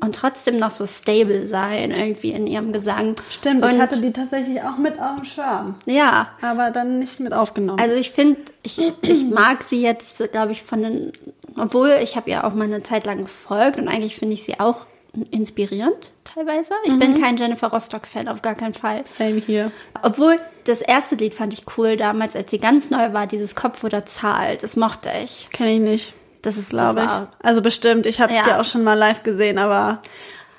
[0.00, 3.16] und trotzdem noch so stable sein irgendwie in ihrem Gesang.
[3.28, 5.74] Stimmt, und, ich hatte die tatsächlich auch mit auf dem Schirm.
[5.86, 7.80] Ja, Aber dann nicht mit aufgenommen.
[7.80, 11.12] also ich finde, ich, ich mag sie jetzt, glaube ich, von den,
[11.56, 14.60] obwohl ich habe ihr auch mal eine Zeit lang gefolgt und eigentlich finde ich sie
[14.60, 14.86] auch
[15.30, 16.72] inspirierend teilweise.
[16.84, 19.02] Ich bin kein Jennifer Rostock-Fan, auf gar keinen Fall.
[19.04, 19.70] Same hier.
[20.02, 23.84] Obwohl, das erste Lied fand ich cool damals, als sie ganz neu war, dieses Kopf
[23.84, 25.48] oder Zahl, das mochte ich.
[25.52, 26.14] Kenne ich nicht,
[26.44, 27.10] Das ist, glaube ich.
[27.44, 28.42] Also bestimmt, ich habe Ja.
[28.42, 29.98] die auch schon mal live gesehen, aber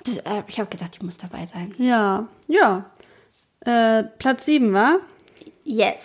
[0.03, 1.73] Das, äh, ich habe gedacht, die muss dabei sein.
[1.77, 2.85] ja, ja.
[3.61, 4.99] Äh, Platz 7, war?
[5.63, 5.95] Yes.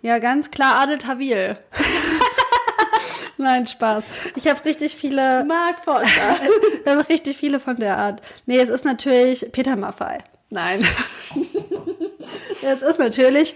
[0.00, 1.58] Ja, ganz klar Adel Tawil.
[3.36, 4.04] Nein, Spaß.
[4.36, 6.36] Ich habe richtig viele, Mark Forster.
[6.84, 8.20] ich habe richtig viele von der Art.
[8.46, 10.18] Nee, es ist natürlich Peter Maffay.
[10.50, 10.86] Nein.
[12.62, 13.54] es ist natürlich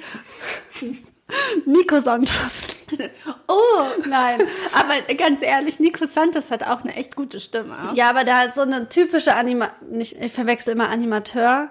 [1.65, 2.62] Nico Santos.
[3.49, 4.41] Oh, nein.
[4.75, 7.75] Aber ganz ehrlich, Nico Santos hat auch eine echt gute Stimme.
[7.95, 9.71] Ja, aber der hat so eine typische Anima...
[9.91, 11.71] Nicht, ich verwechsel immer Animateur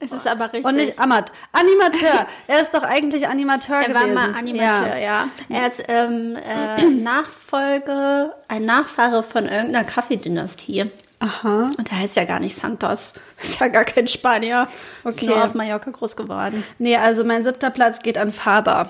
[0.00, 0.64] Es ist aber richtig.
[0.64, 1.32] und nicht Amat.
[1.52, 2.26] Animateur.
[2.46, 4.14] er ist doch eigentlich Animateur Er war gewesen.
[4.14, 5.28] mal Animateur, ja.
[5.48, 10.90] Er ist ähm, äh, Nachfolge, ein Nachfahre von irgendeiner Kaffeedynastie.
[11.22, 11.70] Aha.
[11.76, 13.12] Und der heißt ja gar nicht Santos.
[13.42, 14.68] Ist ja gar kein Spanier.
[15.04, 15.26] Ist Okay.
[15.26, 16.64] nur auf Mallorca groß geworden.
[16.78, 18.88] Nee, also mein siebter Platz geht an Faber.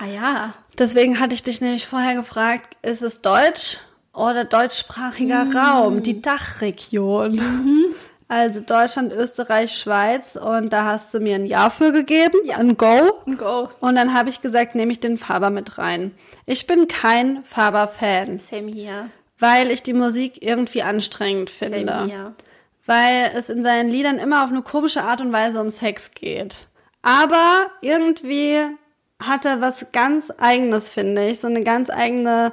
[0.00, 0.54] Ah ja.
[0.78, 3.78] Deswegen hatte ich dich nämlich vorher gefragt, ist es Deutsch
[4.14, 5.56] oder deutschsprachiger Mhm.
[5.56, 7.40] Raum, die Dachregion?
[8.28, 13.10] Also Deutschland, Österreich, Schweiz und da hast du mir ein Ja für gegeben, ein Go.
[13.38, 13.70] Go.
[13.80, 16.12] Und dann habe ich gesagt, nehme ich den Faber mit rein.
[16.44, 19.08] Ich bin kein Faber-Fan, Same hier.
[19.38, 21.86] weil ich die Musik irgendwie anstrengend finde.
[21.88, 22.34] Same hier.
[22.84, 26.66] Weil es in seinen Liedern immer auf eine komische Art und Weise um Sex geht.
[27.02, 28.58] Aber irgendwie
[29.20, 31.40] hat er was ganz Eigenes, finde ich.
[31.40, 32.52] So eine ganz eigene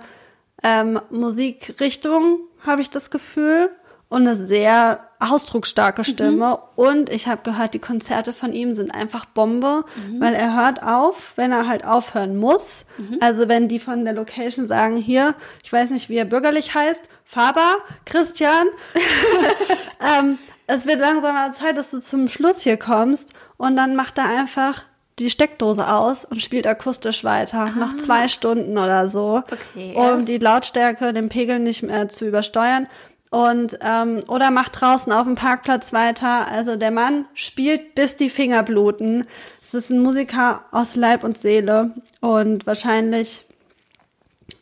[0.63, 3.69] ähm, Musikrichtung, habe ich das Gefühl.
[4.07, 6.59] Und eine sehr ausdrucksstarke Stimme.
[6.75, 9.83] Und ich habe gehört, die Konzerte von ihm sind einfach Bombe,
[10.19, 12.85] weil er hört auf, wenn er halt aufhören muss.
[13.19, 17.01] Also wenn die von der Location sagen, hier, ich weiß nicht, wie er bürgerlich heißt,
[17.23, 18.67] Faber, Christian,
[20.19, 20.37] ähm,
[20.67, 24.25] es wird langsam mal Zeit, dass du zum Schluss hier kommst und dann macht er
[24.25, 24.83] einfach
[25.19, 30.13] die Steckdose aus und spielt akustisch weiter, noch zwei Stunden oder so, Okay, ja.
[30.13, 32.87] um die Lautstärke, den Pegel nicht mehr zu übersteuern.
[33.31, 36.47] Und ähm, oder macht draußen auf dem Parkplatz weiter.
[36.49, 39.25] Also der Mann spielt bis die Finger bluten.
[39.61, 41.91] Es ist ein Musiker aus Leib und Seele
[42.21, 43.45] und wahrscheinlich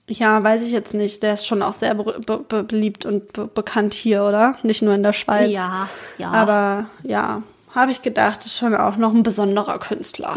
[0.08, 1.24] ja, weiß ich jetzt nicht.
[1.24, 4.56] Der ist schon auch sehr be be beliebt und be bekannt hier, oder?
[4.64, 5.51] Nicht nur in der Schweiz.
[5.51, 5.88] Ja,
[6.18, 6.32] ja.
[6.32, 7.43] Aber ja,
[7.74, 10.36] habe ich gedacht, ist schon auch noch ein besonderer Künstler.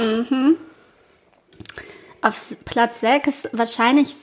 [2.23, 4.15] Auf Platz 6 wahrscheinlich,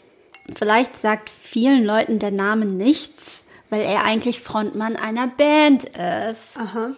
[0.56, 6.58] vielleicht sagt vielen Leuten der Name nichts, weil er eigentlich Frontmann einer Band ist.
[6.58, 6.92] Aha.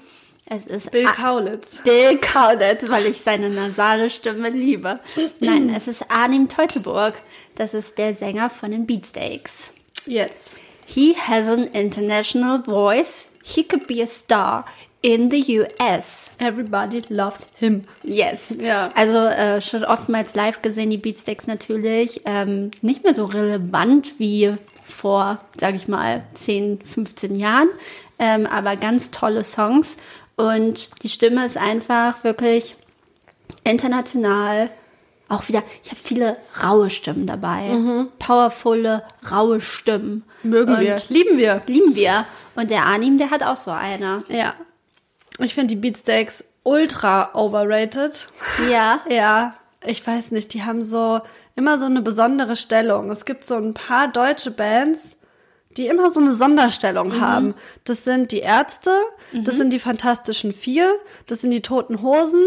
[0.48, 1.78] Es ist Bill A- Kaulitz.
[1.84, 5.00] Bill Kaulitz, weil ich seine nasale Stimme liebe.
[5.40, 7.16] Nein, es ist Arnim Teutoburg.
[7.56, 9.74] Das ist der Sänger von den Beatsteaks.
[10.06, 10.60] Jetzt.
[10.86, 13.28] He has an international voice.
[13.44, 14.66] He could be a star
[15.06, 16.32] in the US.
[16.40, 17.84] Everybody loves him.
[18.02, 18.48] Yes.
[18.60, 18.90] Ja.
[18.96, 22.22] Also äh, schon oftmals live gesehen, die Beatsteaks natürlich.
[22.26, 27.68] Ähm, nicht mehr so relevant wie vor, sage ich mal, 10, 15 Jahren.
[28.18, 29.98] Ähm, aber ganz tolle Songs.
[30.38, 32.76] Und die Stimme ist einfach wirklich
[33.64, 34.72] international.
[35.30, 37.70] Auch wieder, ich habe viele raue Stimmen dabei.
[38.18, 40.24] Powervolle, raue Stimmen.
[40.42, 40.98] Mögen Und wir.
[41.10, 41.62] Lieben wir.
[41.68, 42.26] Lieben wir.
[42.56, 44.24] Und der Anim, der hat auch so eine.
[44.30, 44.56] Ja.
[45.40, 48.28] Ich finde die Beatsteaks ultra overrated.
[48.70, 49.02] Ja.
[49.10, 49.56] Ja,
[49.86, 51.22] ich weiß nicht, die haben so
[51.56, 53.12] immer so eine besondere Stellung.
[53.12, 55.16] Es gibt so ein paar deutsche Bands,
[55.78, 57.22] die immer so eine Sonderstellung Mhm.
[57.22, 57.54] haben.
[57.84, 58.92] Das sind die Ärzte,
[59.34, 60.94] das sind die Fantastischen Vier,
[61.28, 62.44] das sind die Toten Hosen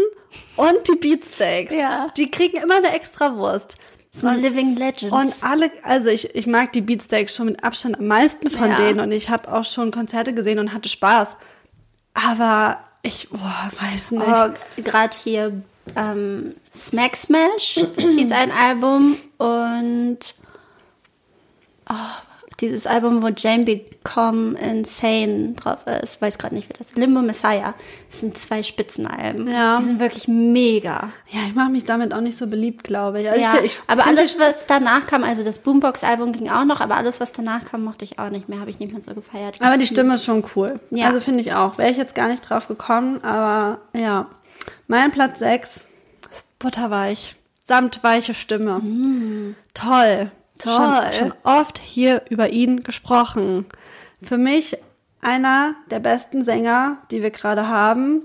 [0.57, 1.73] und die Beatsteaks.
[1.73, 2.09] Ja.
[2.17, 3.77] Die kriegen immer eine extra Wurst.
[4.11, 5.15] Das sind Living Legends.
[5.15, 8.77] Und alle, also ich, ich mag die Beatsteaks schon mit Abstand am meisten von Ja.
[8.77, 11.37] denen und ich habe auch schon Konzerte gesehen und hatte Spaß.
[12.25, 14.25] Aber ich, boah, weiß nicht.
[14.27, 15.61] Oh, gerade hier
[15.95, 17.77] ähm, Smack Smash
[18.17, 20.19] ist ein Album und
[21.89, 21.93] oh,
[22.59, 26.97] dieses Album, wo Jane Become Insane drauf ist, weiß gerade nicht, wie das ist.
[26.97, 27.73] Limbo Messiah.
[28.11, 29.47] Das sind zwei Spitzenalben.
[29.47, 29.79] Ja.
[29.79, 31.09] Die sind wirklich mega.
[31.29, 33.29] Ja, ich mache mich damit auch nicht so beliebt, glaube ich.
[33.29, 36.81] Also Ja, ich, ich aber alles, was danach kam, also das Boombox-Album ging auch noch,
[36.81, 39.13] aber alles, was danach kam, mochte ich auch nicht mehr, habe ich nicht mehr so
[39.13, 39.61] gefeiert.
[39.61, 40.79] Aber die Stimme ist schon cool.
[40.91, 41.07] Ja.
[41.07, 41.77] Also finde ich auch.
[41.77, 44.27] Wäre ich jetzt gar nicht drauf gekommen, aber ja.
[44.87, 45.87] Mein Platz 6
[46.31, 47.35] ist butterweich.
[47.63, 48.79] Samt weiche Stimme.
[48.79, 49.55] Mm.
[49.75, 50.31] Toll.
[50.61, 53.65] Schon, schon oft hier über ihn gesprochen.
[54.21, 54.77] Für mich
[55.21, 58.23] einer der besten Sänger, die wir gerade haben.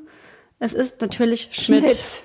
[0.59, 2.23] Es ist natürlich Schmidt.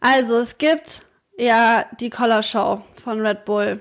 [0.00, 1.02] Also es gibt
[1.38, 3.80] ja die Collar Show von Red Bull,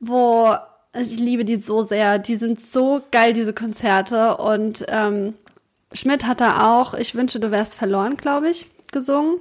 [0.00, 0.54] wo
[0.92, 2.18] also ich liebe die so sehr.
[2.18, 4.36] Die sind so geil, diese Konzerte.
[4.36, 5.34] Und ähm,
[5.92, 9.40] Schmidt hat da auch Ich wünsche, du wärst verloren, glaube ich, gesungen.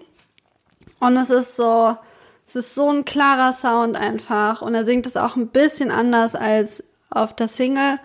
[0.99, 1.97] Und es ist so,
[2.45, 4.61] es ist so ein klarer Sound einfach.
[4.61, 7.99] Und er singt es auch ein bisschen anders als auf der Single.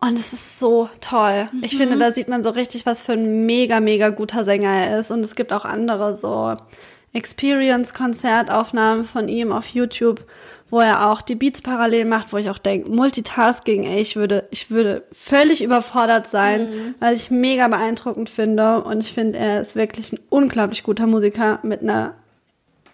[0.00, 1.48] Und es ist so toll.
[1.62, 5.00] Ich finde, da sieht man so richtig, was für ein mega, mega guter Sänger er
[5.00, 5.10] ist.
[5.10, 6.54] Und es gibt auch andere so
[7.12, 10.24] Experience-Konzertaufnahmen von ihm auf YouTube,
[10.70, 14.46] wo er auch die Beats parallel macht, wo ich auch denke, Multitasking, ey, ich würde,
[14.50, 18.82] ich würde völlig überfordert sein, weil ich mega beeindruckend finde.
[18.82, 22.14] Und ich finde, er ist wirklich ein unglaublich guter Musiker mit einer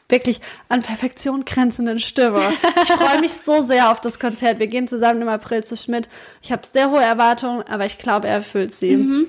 [0.08, 2.52] wirklich an Perfektion grenzenden Stimme.
[2.82, 4.58] Ich freue mich so sehr auf das Konzert.
[4.58, 6.08] Wir gehen zusammen im April zu Schmidt.
[6.42, 9.26] Ich habe sehr hohe Erwartungen, aber ich glaube, er erfüllt sie.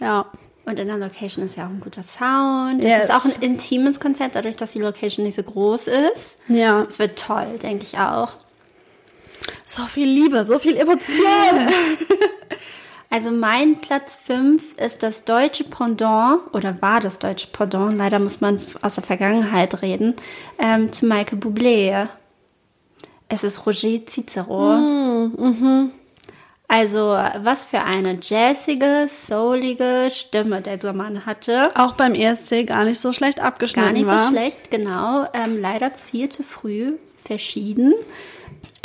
[0.00, 0.26] Ja.
[0.64, 2.82] Und in der Location ist ja auch ein guter Sound.
[2.82, 2.98] Yes.
[2.98, 6.38] Es ist auch ein intimes Konzert, dadurch, dass die Location nicht so groß ist.
[6.48, 6.82] Ja.
[6.82, 8.32] Es wird toll, denke ich auch.
[9.64, 11.68] So viel Liebe, so viel Emotion.
[13.08, 18.40] Also mein Platz 5 ist das deutsche Pendant, oder war das deutsche Pendant, leider muss
[18.40, 20.14] man aus der Vergangenheit reden,
[20.58, 22.08] ähm, zu Michael Bublé.
[23.28, 24.78] Es ist Roger Cicero.
[26.68, 31.70] Also was für eine jazzige, soulige Stimme der so Mann hatte.
[31.76, 34.26] Auch beim ESC gar nicht so schlecht abgeschnitten Gar nicht war.
[34.26, 35.26] so schlecht, genau.
[35.32, 36.94] Ähm, leider viel zu früh
[37.24, 37.94] verschieden.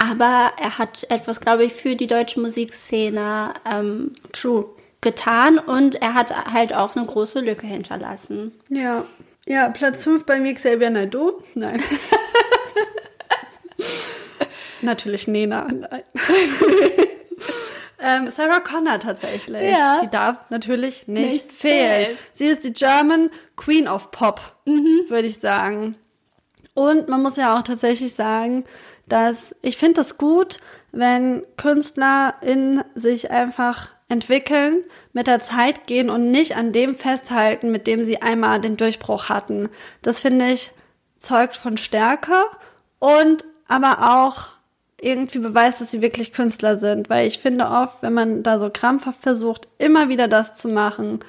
[0.01, 4.65] Aber er hat etwas, glaube ich, für die deutsche Musikszene ähm, True.
[5.01, 8.51] getan und er hat halt auch eine große Lücke hinterlassen.
[8.69, 9.05] Ja.
[9.45, 11.43] Ja, Platz 5 bei mir Xavier Naidoo.
[11.53, 11.83] Nein.
[14.81, 15.67] Natürlich Nena.
[15.71, 16.03] Nein.
[17.99, 19.69] ähm, Sarah Connor tatsächlich.
[19.69, 19.99] Ja.
[20.01, 22.05] Die darf natürlich nicht, Nicht fehlen.
[22.05, 22.17] fehlen.
[22.33, 25.95] Sie ist die German Queen of Pop, würde ich sagen.
[26.73, 28.63] Und man muss ja auch tatsächlich sagen,
[29.11, 30.57] dass ich finde es gut,
[30.91, 34.83] wenn Künstler in sich einfach entwickeln,
[35.13, 39.29] mit der Zeit gehen und nicht an dem festhalten, mit dem sie einmal den Durchbruch
[39.29, 39.69] hatten.
[40.01, 40.71] Das finde ich
[41.17, 42.33] zeugt von Stärke
[42.99, 44.47] und aber auch
[44.99, 48.69] irgendwie beweist, dass sie wirklich Künstler sind, weil ich finde oft, wenn man da so
[48.71, 51.19] krampfhaft versucht, immer wieder das zu machen,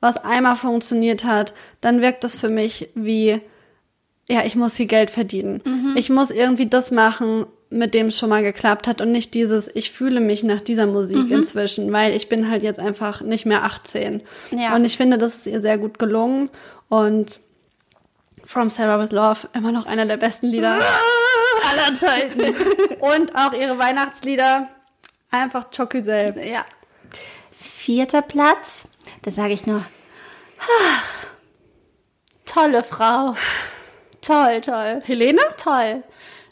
[0.00, 3.40] was einmal funktioniert hat, dann wirkt das für mich wie
[4.30, 5.94] ja, ich muss hier Geld verdienen.
[5.96, 9.70] Ich muss irgendwie das machen, mit dem es schon mal geklappt hat und nicht dieses,
[9.74, 13.64] ich fühle mich nach dieser Musik inzwischen, weil ich bin halt jetzt einfach nicht mehr
[13.64, 14.22] 18.
[14.50, 14.74] Ja.
[14.74, 16.50] Und ich finde, das ist ihr sehr gut gelungen
[16.88, 17.40] und
[18.44, 20.78] From Sarah with Love, immer noch einer der besten Lieder
[21.70, 22.40] aller Zeiten.
[23.00, 24.68] und auch ihre Weihnachtslieder,
[25.30, 26.34] einfach Chocusel.
[26.50, 26.64] Ja.
[27.60, 28.88] Vierter Platz,
[29.22, 29.84] da sage ich nur,
[30.60, 31.26] ach,
[32.46, 33.34] tolle Frau.
[34.28, 35.00] Toll, toll.
[35.06, 35.40] Helene?
[35.56, 36.02] Toll.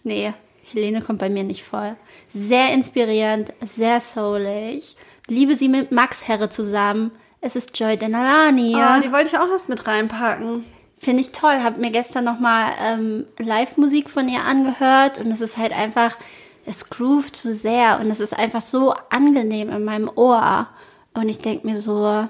[0.03, 0.33] Nee,
[0.72, 1.95] Helene kommt bei mir nicht voll.
[2.33, 4.97] Sehr inspirierend, sehr soulig,
[5.29, 7.11] liebe sie mit Max Herre zusammen.
[7.43, 8.72] Es ist Joy Denalani.
[8.72, 10.64] Ja, die wollte ich auch erst mit reinpacken.
[10.99, 11.61] Finde ich toll.
[11.62, 16.16] Hab mir gestern nochmal ähm, Live-Musik von ihr angehört und es ist halt einfach,
[16.64, 20.68] es groovt zu sehr und es ist einfach so angenehm in meinem Ohr.
[21.12, 22.27] Und ich denke mir so,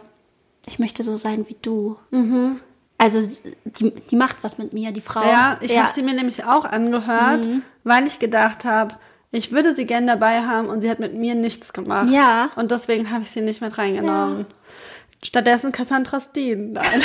[0.66, 1.96] ich möchte so sein wie du.
[2.10, 2.60] Mhm.
[2.98, 3.20] Also
[3.64, 5.22] die, die macht was mit mir, die Frau.
[5.22, 7.46] Ja, ich habe sie mir nämlich auch angehört,
[7.84, 8.94] weil ich gedacht habe,
[9.30, 12.08] ich würde sie gern dabei haben und sie hat mit mir nichts gemacht.
[12.10, 12.50] Ja.
[12.56, 14.46] Und deswegen habe ich sie nicht mit reingenommen.
[15.22, 16.72] Stattdessen Cassandra Steen.
[16.74, 17.02] Nein.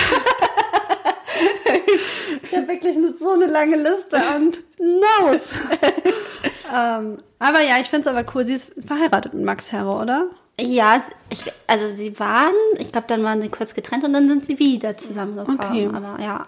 [2.43, 5.51] ich habe wirklich eine, so eine lange Liste und No's.
[6.73, 8.45] ähm, aber ja, ich finde es aber cool.
[8.45, 10.29] Sie ist verheiratet mit Max Herre, oder?
[10.59, 14.45] Ja, ich, also sie waren, ich glaube, dann waren sie kurz getrennt und dann sind
[14.45, 15.59] sie wieder zusammengekommen.
[15.59, 15.89] Okay.
[15.91, 16.45] Aber ja.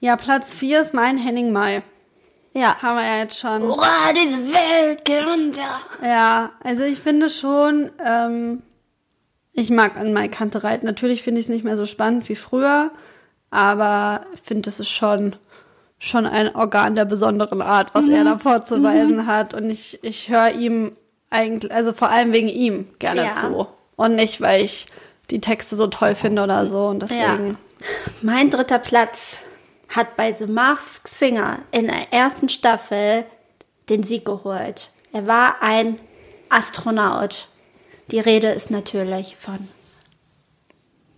[0.00, 1.82] Ja, Platz 4 ist mein Henning Mai.
[2.52, 2.82] Ja.
[2.82, 3.62] Haben wir ja jetzt schon.
[3.62, 5.80] Hurra, diese Welt geht unter.
[6.02, 8.62] Ja, also ich finde schon, ähm,
[9.52, 10.86] ich mag an Mai Kante reiten.
[10.86, 12.90] Natürlich finde ich es nicht mehr so spannend wie früher,
[13.50, 15.36] aber ich finde, das ist schon,
[15.98, 19.54] schon ein Organ der besonderen Art, was er da vorzuweisen hat.
[19.54, 20.96] Und ich, ich höre ihm
[21.30, 23.30] eigentlich, also vor allem wegen ihm gerne Ja.
[23.30, 23.66] zu.
[23.96, 24.86] Und nicht, weil ich
[25.30, 26.86] die Texte so toll finde oder so.
[26.86, 27.56] Und deswegen.
[28.20, 29.38] Mein dritter Platz
[29.88, 33.24] hat bei The Masked Singer in der ersten Staffel
[33.88, 34.90] den Sieg geholt.
[35.12, 35.98] Er war ein
[36.48, 37.48] Astronaut.
[38.10, 39.68] Die Rede ist natürlich von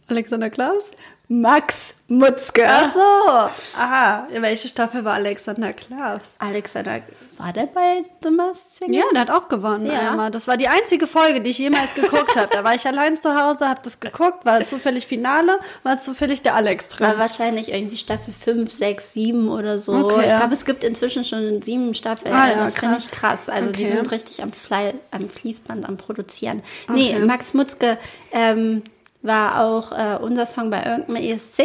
[0.08, 0.92] Alexander Klaus?
[1.41, 2.66] Max Mutzke.
[2.68, 3.78] Ach so.
[3.78, 4.26] Aha.
[4.30, 6.35] In welche Staffel war Alexander Klaus?
[6.39, 7.01] Alexander,
[7.39, 8.99] war der bei The Masked Singer?
[8.99, 10.11] Ja, der hat auch gewonnen Ja.
[10.11, 10.30] einmal.
[10.30, 12.49] Das war die einzige Folge, die ich jemals geguckt habe.
[12.53, 16.55] Da war ich allein zu Hause, habe das geguckt, war zufällig Finale, war zufällig der
[16.55, 17.07] Alex drin.
[17.07, 19.95] War wahrscheinlich irgendwie Staffel 5, 6, 7 oder so.
[19.95, 22.35] Okay, ich glaube, es gibt inzwischen schon sieben Staffeln.
[22.35, 23.49] Ah, ja, das finde ich krass.
[23.49, 23.97] Also die Okay.
[23.97, 26.62] sind richtig am, Fly, am Fließband am Produzieren.
[26.91, 27.24] Nee, Okay.
[27.24, 27.97] Max Mutzke
[28.33, 28.83] ähm,
[29.23, 31.62] war auch äh, unser Song bei irgendeinem ESC.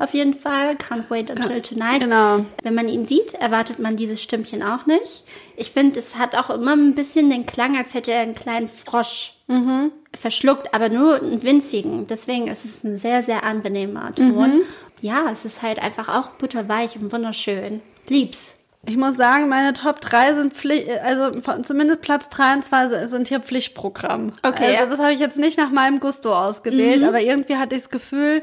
[0.00, 0.72] Auf jeden Fall.
[0.74, 1.98] Can't wait until tonight.
[2.00, 2.04] Mhm.
[2.04, 2.44] genau.
[2.62, 5.24] Wenn man ihn sieht, erwartet man dieses Stimmchen auch nicht.
[5.56, 8.68] Ich finde, es hat auch immer ein bisschen den Klang, als hätte er einen kleinen
[8.68, 9.90] Frosch Mhm.
[10.16, 12.06] verschluckt, aber nur einen winzigen.
[12.06, 14.58] Deswegen ist es ein sehr, sehr angenehmer Ton.
[14.58, 14.62] Mhm.
[15.00, 17.80] Ja, es ist halt einfach auch butterweich und wunderschön.
[18.08, 18.54] Lieb's.
[18.86, 21.30] Ich muss sagen, meine Top 3 sind Pflicht, also
[21.62, 24.32] zumindest Platz 3 und 2 sind hier Pflichtprogramm.
[24.42, 24.76] Okay.
[24.76, 27.90] Also das habe ich jetzt nicht nach meinem Gusto ausgewählt, aber irgendwie hatte ich das
[27.90, 28.42] Gefühl,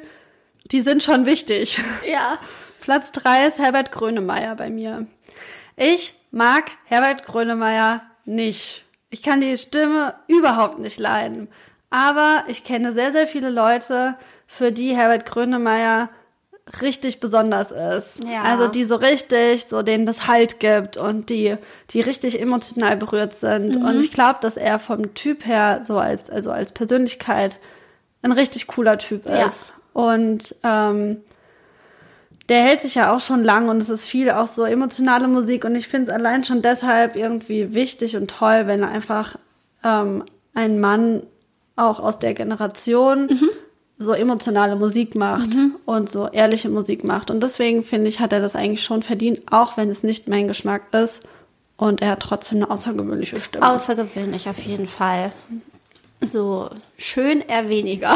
[0.71, 1.81] die sind schon wichtig.
[2.07, 2.37] Ja.
[2.81, 5.07] Platz 3 ist Herbert Grönemeyer bei mir.
[5.75, 8.85] Ich mag Herbert Grönemeyer nicht.
[9.09, 11.49] Ich kann die Stimme überhaupt nicht leiden.
[11.89, 14.15] Aber ich kenne sehr, sehr viele Leute,
[14.47, 16.09] für die Herbert Grönemeyer
[16.81, 18.19] richtig besonders ist.
[18.25, 18.43] Ja.
[18.43, 21.55] Also die so richtig, so denen das Halt gibt und die,
[21.91, 23.77] die richtig emotional berührt sind.
[23.77, 27.59] Und ich glaube, dass er vom Typ her, so als, also als Persönlichkeit,
[28.21, 29.45] ein richtig cooler Typ Ja.
[29.45, 29.71] ist.
[29.93, 31.17] Und ähm,
[32.49, 35.65] der hält sich ja auch schon lang und es ist viel auch so emotionale Musik
[35.65, 39.37] und ich finde es allein schon deshalb irgendwie wichtig und toll, wenn einfach
[39.83, 41.23] ähm, ein Mann
[41.75, 43.27] auch aus der Generation
[43.97, 47.31] so emotionale Musik macht und so ehrliche Musik macht.
[47.31, 50.47] Und deswegen finde ich, hat er das eigentlich schon verdient, auch wenn es nicht mein
[50.47, 51.23] Geschmack ist.
[51.77, 53.67] Und er hat trotzdem eine außergewöhnliche Stimme.
[53.67, 55.31] Außergewöhnlich auf jeden Fall.
[56.21, 58.15] So schön eher weniger.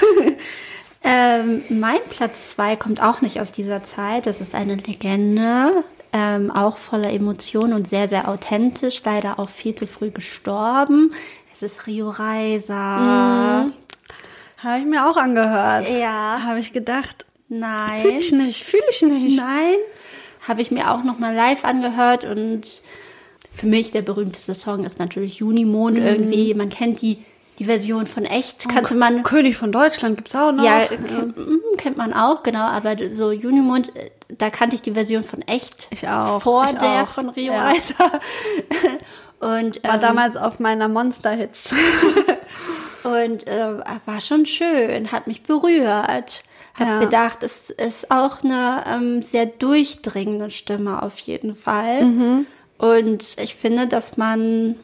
[1.04, 4.26] ähm, mein Platz 2 kommt auch nicht aus dieser Zeit.
[4.26, 5.84] Das ist eine Legende.
[6.12, 9.00] Ähm, auch voller Emotionen und sehr, sehr authentisch.
[9.04, 11.12] Leider auch viel zu früh gestorben.
[11.52, 13.70] Es ist Rio Reiser.
[14.62, 15.90] Habe ich mir auch angehört.
[15.90, 16.42] Ja.
[16.44, 18.02] Habe ich gedacht, Nein.
[18.02, 19.36] fühle ich nicht, fühle ich nicht.
[19.36, 19.74] Nein.
[20.46, 22.62] Habe ich mir auch nochmal live angehört und
[23.52, 26.54] für mich der berühmteste Song ist natürlich Junimond irgendwie.
[26.54, 27.22] Man kennt die,
[27.58, 29.22] die Version von echt, kannte man.
[29.22, 30.64] König von Deutschland gibt's auch noch.
[30.64, 34.92] Ja, kennt, mm, kennt man auch, genau, aber so Junimond, äh, da kannte ich die
[34.92, 35.88] Version von echt.
[35.90, 37.68] Ich auch, Vor ich der auch, von Rio ja.
[37.68, 38.20] Reiser.
[39.40, 41.70] Und, War ähm, damals auf meiner Monster-Hits.
[43.04, 46.42] Und äh, war schon schön, hat mich berührt.
[46.78, 46.98] Hab Ja.
[47.00, 52.04] gedacht, es ist auch eine ähm, sehr durchdringende Stimme auf jeden Fall.
[52.04, 52.46] Mhm.
[52.78, 54.76] Und ich finde, dass man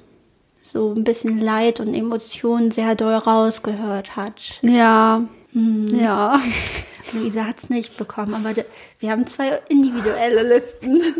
[0.62, 4.58] so ein bisschen Leid und Emotionen sehr doll rausgehört hat.
[4.62, 5.22] Ja.
[5.52, 5.88] Mhm.
[5.98, 6.40] Ja.
[7.12, 8.62] Luisa hat es nicht bekommen, aber
[8.98, 11.00] wir haben zwei individuelle Listen.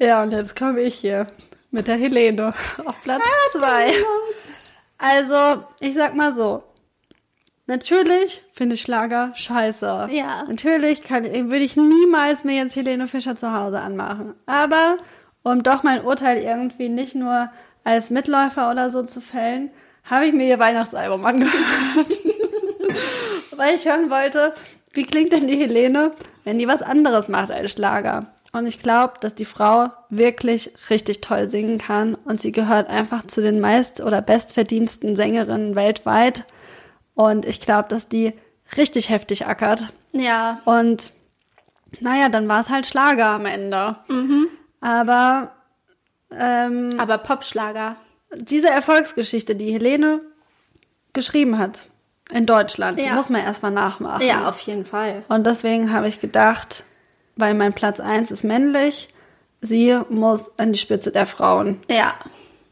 [0.00, 1.26] Ja, und jetzt komme ich hier
[1.70, 2.52] mit der Helene
[2.84, 3.92] auf Platz Ah, zwei.
[4.98, 6.62] Also, ich sag mal so.
[7.66, 10.08] Natürlich finde ich Schlager scheiße.
[10.10, 10.44] Ja.
[10.48, 14.34] Natürlich kann, würde ich niemals mir jetzt Helene Fischer zu Hause anmachen.
[14.46, 14.96] Aber
[15.42, 17.50] um doch mein Urteil irgendwie nicht nur
[17.84, 19.70] als Mitläufer oder so zu fällen,
[20.04, 21.52] habe ich mir ihr Weihnachtsalbum angehört.
[23.52, 24.54] Weil ich hören wollte,
[24.92, 26.12] wie klingt denn die Helene,
[26.44, 28.26] wenn die was anderes macht als Schlager.
[28.52, 33.26] Und ich glaube, dass die Frau wirklich richtig toll singen kann und sie gehört einfach
[33.26, 36.44] zu den meist oder bestverdiensten Sängerinnen weltweit.
[37.14, 38.32] Und ich glaube, dass die
[38.76, 39.92] richtig heftig ackert.
[40.12, 40.60] Ja.
[40.64, 41.12] Und
[42.00, 43.96] naja, dann war es halt Schlager am Ende.
[44.80, 45.52] Aber
[46.30, 47.96] ähm, Aber Popschlager.
[48.34, 50.20] diese Erfolgsgeschichte, die Helene
[51.12, 51.78] geschrieben hat
[52.30, 53.14] in Deutschland, die Ja.
[53.14, 54.26] muss man erstmal nachmachen.
[54.26, 55.22] Ja, auf jeden Fall.
[55.28, 56.84] Und deswegen habe ich gedacht,
[57.38, 59.08] weil mein Platz 1 ist männlich,
[59.60, 61.80] sie muss an die Spitze der Frauen.
[61.88, 62.14] Ja.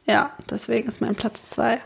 [0.07, 1.81] Ja, deswegen ist mein Platz 2.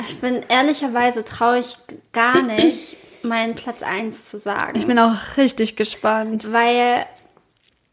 [0.00, 1.78] Ich bin ehrlicherweise traurig
[2.12, 4.78] gar nicht, meinen Platz 1 zu sagen.
[4.78, 6.52] Ich bin auch richtig gespannt.
[6.52, 7.06] Weil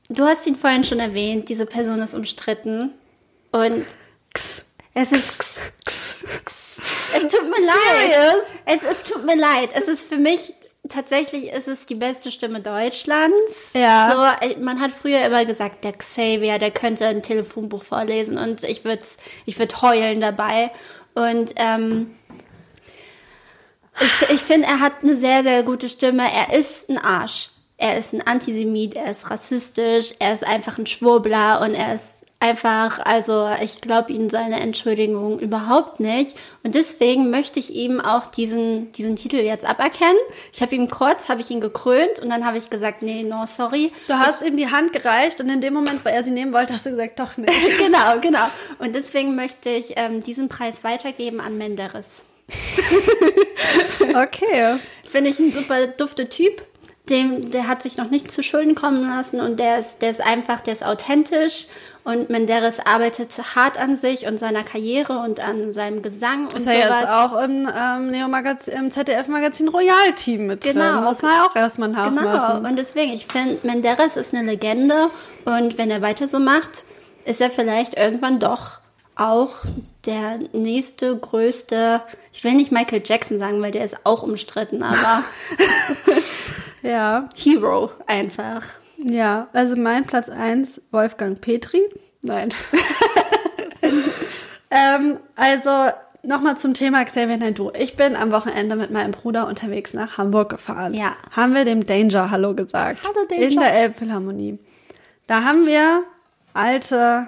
[0.10, 2.91] du hast ihn vorhin schon erwähnt, diese Person ist umstritten.
[3.52, 3.86] Und
[4.94, 5.44] es ist.
[7.16, 8.44] Es tut mir leid.
[8.66, 9.70] Es, es tut mir leid.
[9.74, 10.54] Es ist für mich
[10.90, 13.74] tatsächlich ist es die beste Stimme Deutschlands.
[13.74, 14.38] Ja.
[14.42, 18.64] So, äh, man hat früher immer gesagt, der Xavier, der könnte ein Telefonbuch vorlesen und
[18.64, 19.04] ich würde
[19.46, 20.72] ich würd heulen dabei.
[21.16, 22.16] Und ähm,
[24.00, 26.24] ich, ich finde, er hat eine sehr, sehr gute Stimme.
[26.24, 27.50] Er ist ein Arsch.
[27.78, 32.12] Er ist ein Antisemit, er ist rassistisch, er ist einfach ein Schwurbler und er ist
[32.44, 36.36] einfach, also ich glaube ihm seine Entschuldigung überhaupt nicht.
[36.64, 40.18] Und deswegen möchte ich ihm auch diesen, diesen Titel jetzt aberkennen.
[40.52, 43.46] Ich habe ihm kurz, habe ich ihn gekrönt und dann habe ich gesagt, nee, no,
[43.48, 43.94] sorry.
[44.10, 46.74] Du hast ihm die Hand gereicht und in dem Moment, wo er sie nehmen wollte,
[46.74, 47.78] hast du gesagt, doch nicht.
[47.78, 48.48] genau, genau.
[48.80, 52.24] Und deswegen möchte ich ähm, diesen Preis weitergeben an Menderes.
[54.16, 54.76] Okay.
[55.10, 56.62] Finde ich ein super dufte Typ.
[57.10, 60.22] Dem, der hat sich noch nicht zu Schulden kommen lassen und der ist, der ist
[60.22, 61.68] einfach, der ist authentisch
[62.06, 66.68] und Menderes arbeitet hart an sich und seiner Karriere und an seinem Gesang und Ist
[66.68, 66.99] er sowas.
[67.01, 70.76] jetzt auch im, ähm, Neo-Magazin, im ZDF-Magazin Royal-Team mit drin.
[70.76, 71.01] Genau.
[71.01, 72.60] Muss man ja auch erstmal nachmachen.
[72.60, 75.10] Genau, und deswegen, ich finde, Menderes ist eine Legende
[75.43, 76.86] und wenn er weiter so macht,
[77.26, 78.80] ist er vielleicht irgendwann doch
[79.16, 79.51] auch
[80.06, 82.01] der nächste, größte,
[82.32, 85.24] ich will nicht Michael Jackson sagen, weil der ist auch umstritten, aber
[86.84, 87.30] Ja.
[87.36, 88.66] Hero einfach.
[88.98, 91.82] Ja, also mein Platz 1, Wolfgang Petri.
[92.22, 92.54] Nein.
[94.72, 97.72] ähm, also nochmal zum Thema Xavier Naidoo.
[97.78, 100.94] Ich bin am Wochenende mit meinem Bruder unterwegs nach Hamburg gefahren.
[100.94, 101.16] Ja.
[101.32, 103.02] Haben wir dem Danger Hallo gesagt.
[103.08, 103.44] Hallo, Danger.
[103.44, 104.60] In der Elbphilharmonie.
[105.28, 106.04] Da haben wir
[106.54, 107.28] alte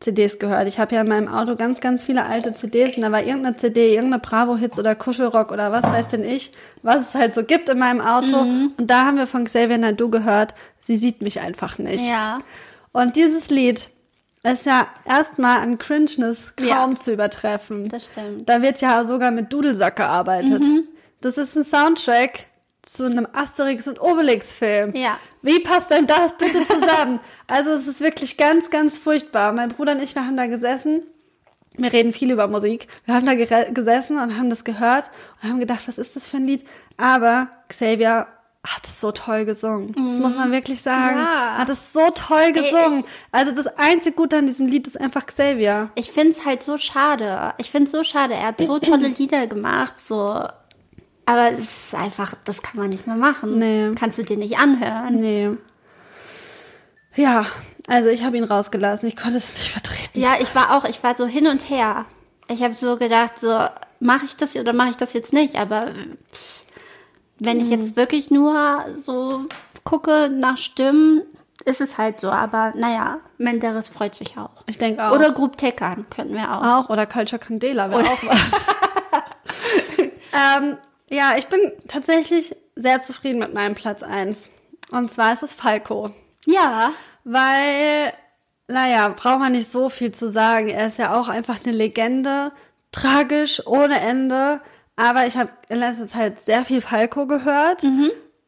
[0.00, 0.66] CDs gehört.
[0.66, 3.56] Ich habe ja in meinem Auto ganz, ganz viele alte CDs und da war irgendeine
[3.58, 7.68] CD, irgendeine Bravo-Hits oder Kuschelrock oder was weiß denn ich, was es halt so gibt
[7.68, 8.44] in meinem Auto.
[8.44, 8.72] Mhm.
[8.78, 12.08] Und da haben wir von Xavier Naidoo gehört, sie sieht mich einfach nicht.
[12.08, 12.40] Ja.
[12.92, 13.90] Und dieses Lied
[14.42, 16.94] ist ja erstmal an Cringeness kaum Ja.
[16.94, 17.88] zu übertreffen.
[17.90, 18.48] Das stimmt.
[18.48, 20.64] Da wird ja sogar mit Dudelsack gearbeitet.
[20.64, 20.84] Mhm.
[21.20, 22.46] Das ist ein Soundtrack
[22.92, 24.94] zu einem Asterix und Obelix Film.
[24.94, 25.18] Ja.
[25.42, 27.20] Wie passt denn das bitte zusammen?
[27.46, 29.52] also es ist wirklich ganz, ganz furchtbar.
[29.52, 31.02] Mein Bruder und ich, wir haben da gesessen.
[31.76, 32.88] Wir reden viel über Musik.
[33.06, 35.08] Wir haben da gesessen und haben das gehört
[35.42, 36.64] und haben gedacht, was ist das für ein Lied?
[36.96, 38.26] Aber Xavier
[38.66, 39.94] hat es so toll gesungen.
[40.08, 41.16] Das muss man wirklich sagen.
[41.16, 41.22] Mhm.
[41.22, 41.54] Ja.
[41.58, 43.00] Hat es so toll gesungen.
[43.00, 45.90] ich- also das einzige Gute an diesem Lied ist einfach Xavier.
[45.94, 47.54] Ich finde es halt so schade.
[47.58, 48.34] Ich finde es so schade.
[48.34, 50.44] Er hat so tolle Lieder gemacht, so.
[51.30, 53.58] Aber es ist einfach, das kann man nicht mehr machen.
[53.58, 53.92] Nee.
[53.94, 55.14] Kannst du dir nicht anhören.
[55.20, 55.50] Nee.
[57.14, 57.46] Ja,
[57.86, 59.08] also ich habe ihn rausgelassen.
[59.08, 60.18] Ich konnte es nicht vertreten.
[60.18, 62.04] Ja, ich war auch, ich war so hin und her.
[62.48, 63.64] Ich habe so gedacht, so,
[64.00, 65.54] mache ich das oder mache ich das jetzt nicht?
[65.56, 65.88] Aber
[66.32, 66.62] pff,
[67.38, 67.72] wenn ich Mhm.
[67.72, 69.44] jetzt wirklich nur so
[69.84, 71.22] gucke nach Stimmen,
[71.64, 72.30] ist es halt so.
[72.30, 74.50] Aber naja, Menderes freut sich auch.
[74.66, 75.12] Ich denke auch.
[75.14, 76.64] Oder Group Teckern könnten wir auch.
[76.86, 78.66] Auch oder Culture Candela wäre auch was.
[80.32, 80.76] ähm,
[81.10, 84.48] ja, ich bin tatsächlich sehr zufrieden mit meinem Platz 1.
[84.90, 86.10] Und zwar ist es Falco.
[86.46, 86.92] Ja,
[87.24, 88.12] Weil,
[88.68, 90.68] naja, braucht man nicht so viel zu sagen.
[90.68, 92.52] Er ist ja auch einfach eine Legende.
[92.92, 94.60] Tragisch, ohne Ende.
[94.96, 97.82] Aber ich habe in letzter Zeit sehr viel Falco gehört.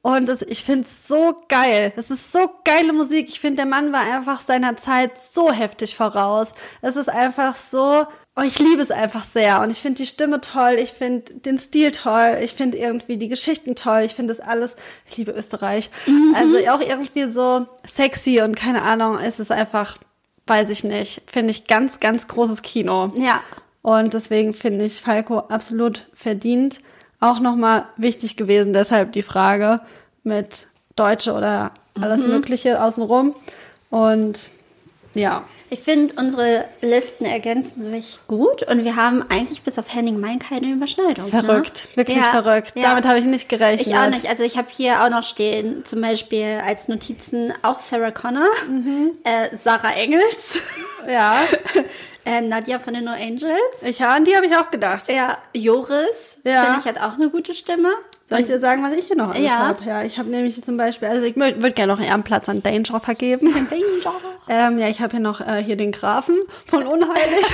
[0.03, 1.93] Und das, ich finde es so geil.
[1.95, 3.29] Das ist so geile Musik.
[3.29, 6.55] Ich finde, der Mann war einfach seiner Zeit so heftig voraus.
[6.81, 8.07] Es ist einfach so.
[8.35, 9.61] Oh, ich liebe es einfach sehr.
[9.61, 10.77] Und ich finde die Stimme toll.
[10.79, 12.39] Ich finde den Stil toll.
[12.43, 14.03] Ich finde irgendwie die Geschichten toll.
[14.03, 14.75] Ich finde das alles.
[15.07, 15.91] Ich liebe Österreich.
[16.35, 19.19] Also auch irgendwie so sexy und keine Ahnung.
[19.19, 19.99] Es ist einfach,
[20.47, 21.21] weiß ich nicht.
[21.27, 23.11] Finde ich ganz, ganz großes Kino.
[23.17, 23.41] ja.
[23.83, 26.79] Und deswegen finde ich Falco absolut verdient.
[27.19, 29.81] Auch nochmal wichtig gewesen, deshalb die Frage
[30.23, 33.35] mit Deutsche oder alles Mögliche außenrum.
[33.91, 34.51] Und
[35.15, 35.43] ja,
[35.73, 40.39] Ich finde, unsere Listen ergänzen sich gut und wir haben eigentlich bis auf Henning Mein
[40.39, 41.29] keine Überschneidung.
[41.29, 41.97] Verrückt, ne?
[41.97, 42.73] wirklich verrückt.
[42.75, 43.87] Damit habe ich nicht gerechnet.
[43.87, 44.29] Ich auch nicht.
[44.29, 49.13] Also ich habe hier auch noch stehen, zum Beispiel als Notizen auch Sarah Connor, Mhm.
[49.25, 50.59] äh, Sarah Engels,
[51.09, 51.41] Ja,
[52.27, 55.11] äh, Nadja von den No Angels, ich, ja, an die habe ich auch gedacht.
[55.11, 56.65] ja, Joris, Ja.
[56.65, 57.89] finde ich, hat auch eine gute Stimme.
[58.33, 59.59] Soll ich dir sagen, was ich hier noch alles Ja.
[59.59, 59.85] habe?
[59.85, 63.01] Ja, ich habe nämlich zum Beispiel, also ich würde gerne noch einen Ehrenplatz an Danger
[63.01, 63.53] vergeben.
[63.53, 64.15] Danger.
[64.49, 67.47] Ähm, ja, ich habe hier noch äh, hier den Grafen von Unheilig.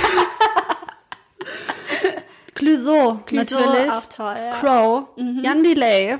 [2.55, 3.91] Clouseau, Clouseau, natürlich.
[3.91, 4.51] auch toll, ja.
[4.51, 4.59] Mhm.
[4.59, 5.05] Crow,
[5.43, 6.17] Jan Delay,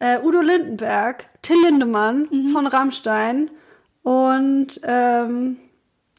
[0.00, 2.48] äh, Udo Lindenberg, Till Lindemann Mhm.
[2.48, 3.50] von Rammstein
[4.02, 5.58] und ähm,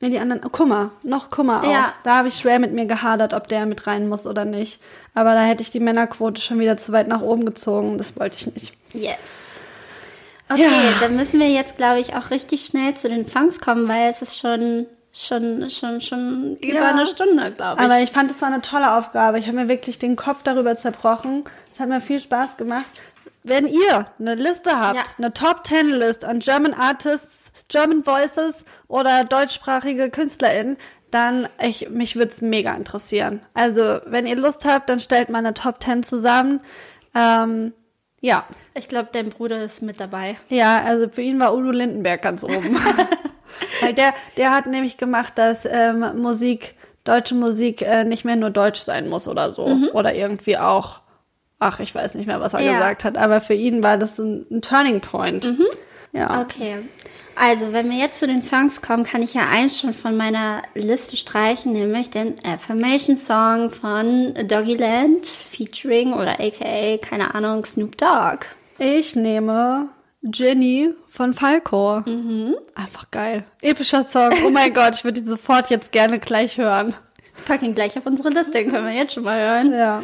[0.03, 1.71] nee, die anderen, Kummer, noch Kummer auch.
[1.71, 1.93] Ja.
[2.03, 4.79] Da habe ich schwer mit mir gehadert, ob der mit rein muss oder nicht.
[5.15, 7.97] Aber da hätte ich die Männerquote schon wieder zu weit nach oben gezogen.
[7.97, 8.73] Das wollte ich nicht.
[8.93, 9.17] Yes.
[10.49, 10.99] Okay, Ja.
[10.99, 14.21] dann müssen wir jetzt, glaube ich, auch richtig schnell zu den Songs kommen, weil es
[14.21, 16.89] ist schon, schon, schon, schon über Ja.
[16.89, 17.85] eine Stunde, glaube ich.
[17.85, 19.39] Aber ich fand, es war eine tolle Aufgabe.
[19.39, 21.45] Ich habe mir wirklich den Kopf darüber zerbrochen.
[21.73, 22.85] Es hat mir viel Spaß gemacht.
[23.43, 25.03] Wenn ihr eine Liste habt, Ja.
[25.17, 30.77] eine Top Ten List an German Artists, German Voices oder deutschsprachige KünstlerInnen,
[31.11, 33.41] dann ich, mich würde es mega interessieren.
[33.53, 36.61] Also, wenn ihr Lust habt, dann stellt mal eine Top Ten zusammen.
[37.15, 37.73] Ähm,
[38.21, 38.45] ja.
[38.75, 40.37] Ich glaube, dein Bruder ist mit dabei.
[40.49, 42.79] Ja, also für ihn war Udo Lindenberg ganz oben.
[43.81, 48.49] Weil der, der hat nämlich gemacht, dass ähm, Musik, deutsche Musik äh, nicht mehr nur
[48.49, 49.65] deutsch sein muss oder so.
[49.93, 51.01] Oder irgendwie auch,
[51.59, 52.73] ach, ich weiß nicht mehr, was er Ja.
[52.73, 55.47] gesagt hat, aber für ihn war das ein, ein Turning Point.
[56.13, 56.41] Ja.
[56.41, 56.77] Okay.
[57.35, 60.61] Also, wenn wir jetzt zu den Songs kommen, kann ich ja eins schon von meiner
[60.75, 68.45] Liste streichen, nämlich den Affirmation Song von Doggyland featuring oder aka, keine Ahnung, Snoop Dogg.
[68.77, 69.89] Ich nehme
[70.21, 72.03] Jenny von Falco.
[72.75, 73.43] Einfach geil.
[73.61, 74.31] Epischer Song.
[74.45, 76.93] Oh mein Gott, ich würde ihn sofort jetzt gerne gleich hören.
[77.37, 79.73] Ich packe ihn gleich auf unsere Liste, den können wir jetzt schon mal hören.
[79.73, 80.03] Ja.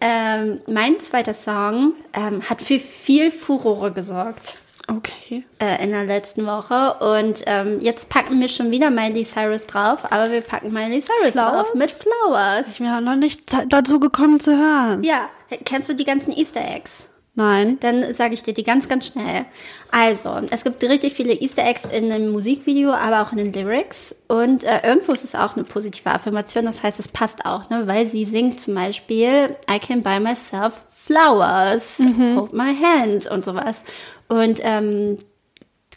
[0.00, 4.56] Ähm, mein zweiter Song ähm, hat für viel Furore gesorgt
[4.90, 5.44] Okay.
[5.60, 6.94] äh, in der letzten Woche.
[7.00, 11.32] Und ähm, jetzt packen wir schon wieder Miley Cyrus drauf, aber wir packen Miley Cyrus
[11.32, 11.66] Flowers?
[11.66, 12.66] drauf mit Flowers.
[12.72, 15.02] Ich bin ja noch nicht dazu gekommen zu hören.
[15.04, 15.28] Ja,
[15.64, 17.06] kennst du die ganzen Easter Eggs?
[17.38, 17.78] Nein.
[17.78, 19.46] Dann sage ich dir die ganz, ganz schnell.
[19.92, 24.16] Also, es gibt richtig viele Easter Eggs in dem Musikvideo, aber auch in den Lyrics.
[24.26, 26.64] Und äh, irgendwo ist es auch eine positive Affirmation.
[26.64, 27.86] Das heißt, es passt auch, ne?
[27.86, 32.02] weil sie singt zum Beispiel I can buy myself flowers,
[32.36, 33.82] hold my hand und sowas.
[34.28, 35.18] Und ähm,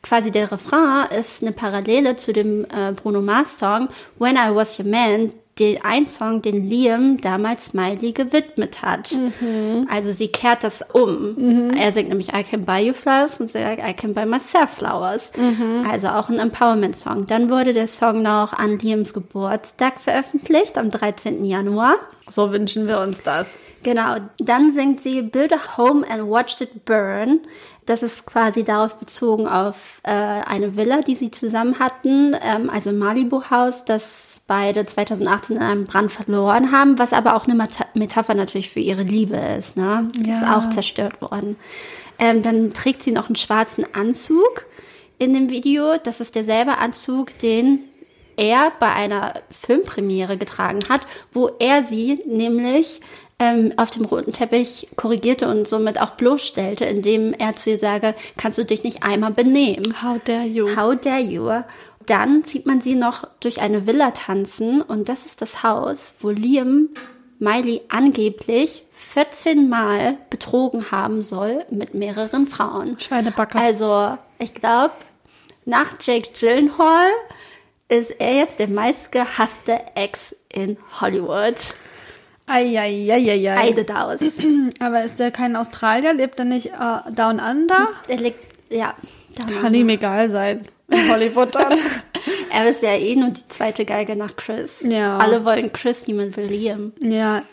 [0.02, 4.80] quasi der Refrain ist eine Parallele zu dem äh, Bruno Mars Song When I Was
[4.80, 9.16] Your Man, den ein Song, den Liam damals Smiley gewidmet hat.
[9.90, 11.72] Also sie kehrt das um.
[11.78, 14.72] Er singt nämlich I can buy you flowers und sie sagt I can buy myself
[14.72, 15.32] flowers.
[15.90, 17.28] Also auch ein Empowerment Song.
[17.28, 21.46] Dann wurde der Song noch an Liams Geburtstag veröffentlicht am 13.
[21.46, 21.96] Januar.
[22.30, 23.48] So wünschen wir uns das.
[23.84, 27.40] Genau, dann singt sie Build a Home and Watched It Burn.
[27.86, 32.92] Das ist quasi darauf bezogen auf äh, eine Villa, die sie zusammen hatten, ähm, also
[32.92, 37.86] ein Malibu-Haus, das beide 2018 in einem Brand verloren haben, was aber auch eine Meta
[37.94, 39.78] Metapher natürlich für ihre Liebe ist.
[39.78, 40.10] Ne?
[40.20, 40.58] Ist Ja.
[40.58, 41.56] auch zerstört worden.
[42.20, 44.66] Ähm, dann trägt sie noch einen schwarzen Anzug
[45.20, 45.96] in dem Video.
[46.04, 47.80] Das ist derselbe Anzug, den
[48.36, 51.00] er bei einer Filmpremiere getragen hat,
[51.32, 53.00] wo er sie nämlich
[53.40, 58.16] ähm, auf dem roten Teppich korrigierte und somit auch bloßstellte, indem er zu ihr sage,
[58.38, 59.96] kannst du dich nicht einmal benehmen?
[60.04, 60.76] How dare you?
[60.76, 61.50] How dare you?
[62.06, 66.30] Dann sieht man sie noch durch eine Villa tanzen und das ist das Haus, wo
[66.30, 66.90] Liam
[67.40, 73.00] Miley angeblich 14 Mal betrogen haben soll mit mehreren Frauen.
[73.00, 73.58] Schweinebacke.
[73.58, 74.94] Also, ich glaube,
[75.66, 77.10] nach Jake Gyllenhaal
[77.90, 81.56] ist er jetzt der meistgehasste Ex in Hollywood.
[82.46, 83.58] Eieieiei.
[83.58, 84.20] Eide Daus.
[84.80, 86.14] Aber ist der kein Australier?
[86.14, 87.88] Lebt er nicht äh, Down Under?
[88.08, 88.40] Der liegt,
[88.70, 88.94] ja.
[89.36, 90.68] da Kann ihm egal sein.
[90.92, 91.78] In Hollywood dann.
[92.54, 94.82] Er ist ja eh nur die zweite Geige nach Chris.
[94.82, 95.18] Ja.
[95.18, 96.92] Alle wollen Chris, niemand will Liam.
[97.02, 97.44] ja.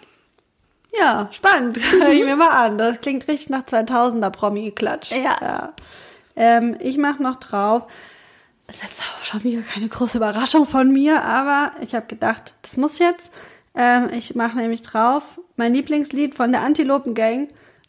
[0.98, 1.78] Ja, spannend.
[2.00, 2.78] Hör ich mir mal an.
[2.78, 5.12] Das klingt richtig nach 2000er Promi-Klatsch.
[5.12, 5.74] Ja.
[6.34, 7.86] Ähm, ich mache noch drauf.
[8.66, 12.54] Das ist jetzt auch schon wieder keine große Überraschung von mir, aber ich habe gedacht,
[12.62, 13.30] das muss jetzt.
[13.74, 17.48] Ähm, ich mache nämlich drauf mein Lieblingslied von der Antilopen Gang.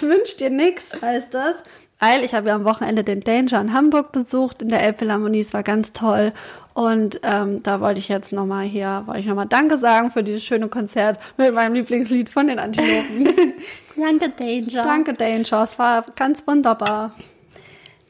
[0.00, 1.56] Wünsch dir nix, heißt das.
[1.98, 5.54] Weil ich habe ja am Wochenende den Danger in Hamburg besucht, in der Elbphilharmonie, es
[5.54, 6.32] war ganz toll.
[6.74, 10.44] Und ähm, da wollte ich jetzt nochmal hier, wollte ich nochmal Danke sagen für dieses
[10.44, 13.28] schöne Konzert mit meinem Lieblingslied von den Antilopen.
[13.96, 14.82] Danke, Danger.
[14.82, 17.12] Danke, Danger, es war ganz wunderbar.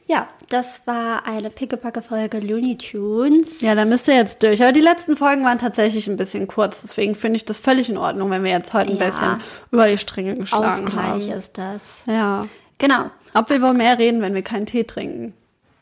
[0.05, 3.59] Ja, das war eine pickepacke-Folge Looney Tunes.
[3.61, 4.61] Ja, da müsst ihr jetzt durch.
[4.63, 6.81] Aber die letzten Folgen waren tatsächlich ein bisschen kurz.
[6.81, 9.05] Deswegen finde ich das völlig in Ordnung, wenn wir jetzt heute ein Ja.
[9.05, 11.31] bisschen über die Stränge geschlagen Ausgleich haben.
[11.37, 12.03] ist das.
[12.05, 12.45] Ja.
[12.77, 13.09] Genau.
[13.33, 15.33] Ob wir wohl mehr reden, wenn wir keinen Tee trinken?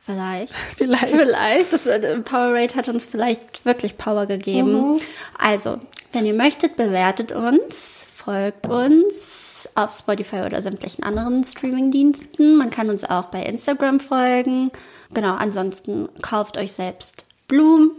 [0.02, 0.54] Vielleicht.
[0.78, 1.16] Vielleicht.
[1.16, 1.74] Vielleicht.
[1.74, 5.00] Das äh, Powerade hat uns vielleicht wirklich Power gegeben.
[5.40, 5.80] Also,
[6.14, 12.56] wenn ihr möchtet, bewertet uns, folgt uns auf Spotify oder sämtlichen anderen Streamingdiensten.
[12.56, 14.72] Man kann uns auch bei Instagram folgen.
[15.14, 17.92] Genau, ansonsten kauft euch selbst Blumen,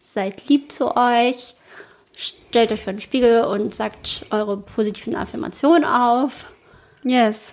[0.00, 1.54] seid lieb zu euch,
[2.16, 6.46] stellt euch vor den Spiegel und sagt eure positiven Affirmationen auf.
[7.04, 7.52] Yes.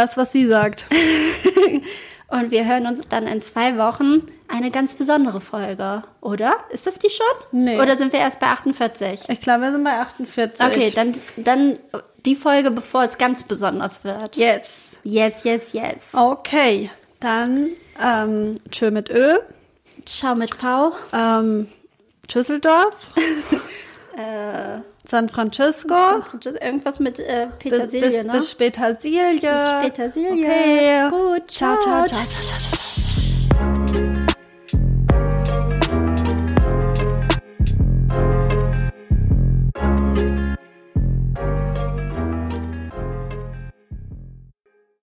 [0.00, 0.86] Das, was sie sagt.
[2.28, 6.54] Und wir hören uns dann in zwei Wochen eine ganz besondere Folge, oder?
[6.70, 7.26] Ist das die schon?
[7.64, 7.78] Nee.
[7.78, 9.28] Oder sind wir erst bei 48?
[9.28, 10.64] Ich glaube, wir sind bei 48.
[10.64, 11.78] Okay, dann, dann
[12.24, 14.36] die Folge, bevor es ganz besonders wird.
[14.36, 14.68] Yes.
[15.02, 16.14] Yes, yes, yes.
[16.14, 16.90] Okay.
[17.18, 17.68] Dann
[18.02, 19.36] ähm, Tschö mit Ö.
[20.06, 20.92] Ciao mit V.
[21.12, 21.68] Ähm,
[22.26, 22.94] Düsseldorf.
[25.10, 25.94] San Francisco.
[26.60, 28.32] Irgendwas mit äh, Petersilie, bis, bis, ne?
[28.32, 29.32] Bis Petersilie.
[29.32, 30.30] Bis Petersilie.
[30.30, 31.10] Okay.
[31.10, 31.48] Gut.
[31.48, 32.68] ciao, ciao, ciao, ciao, ciao.
[33.48, 34.09] ciao, ciao.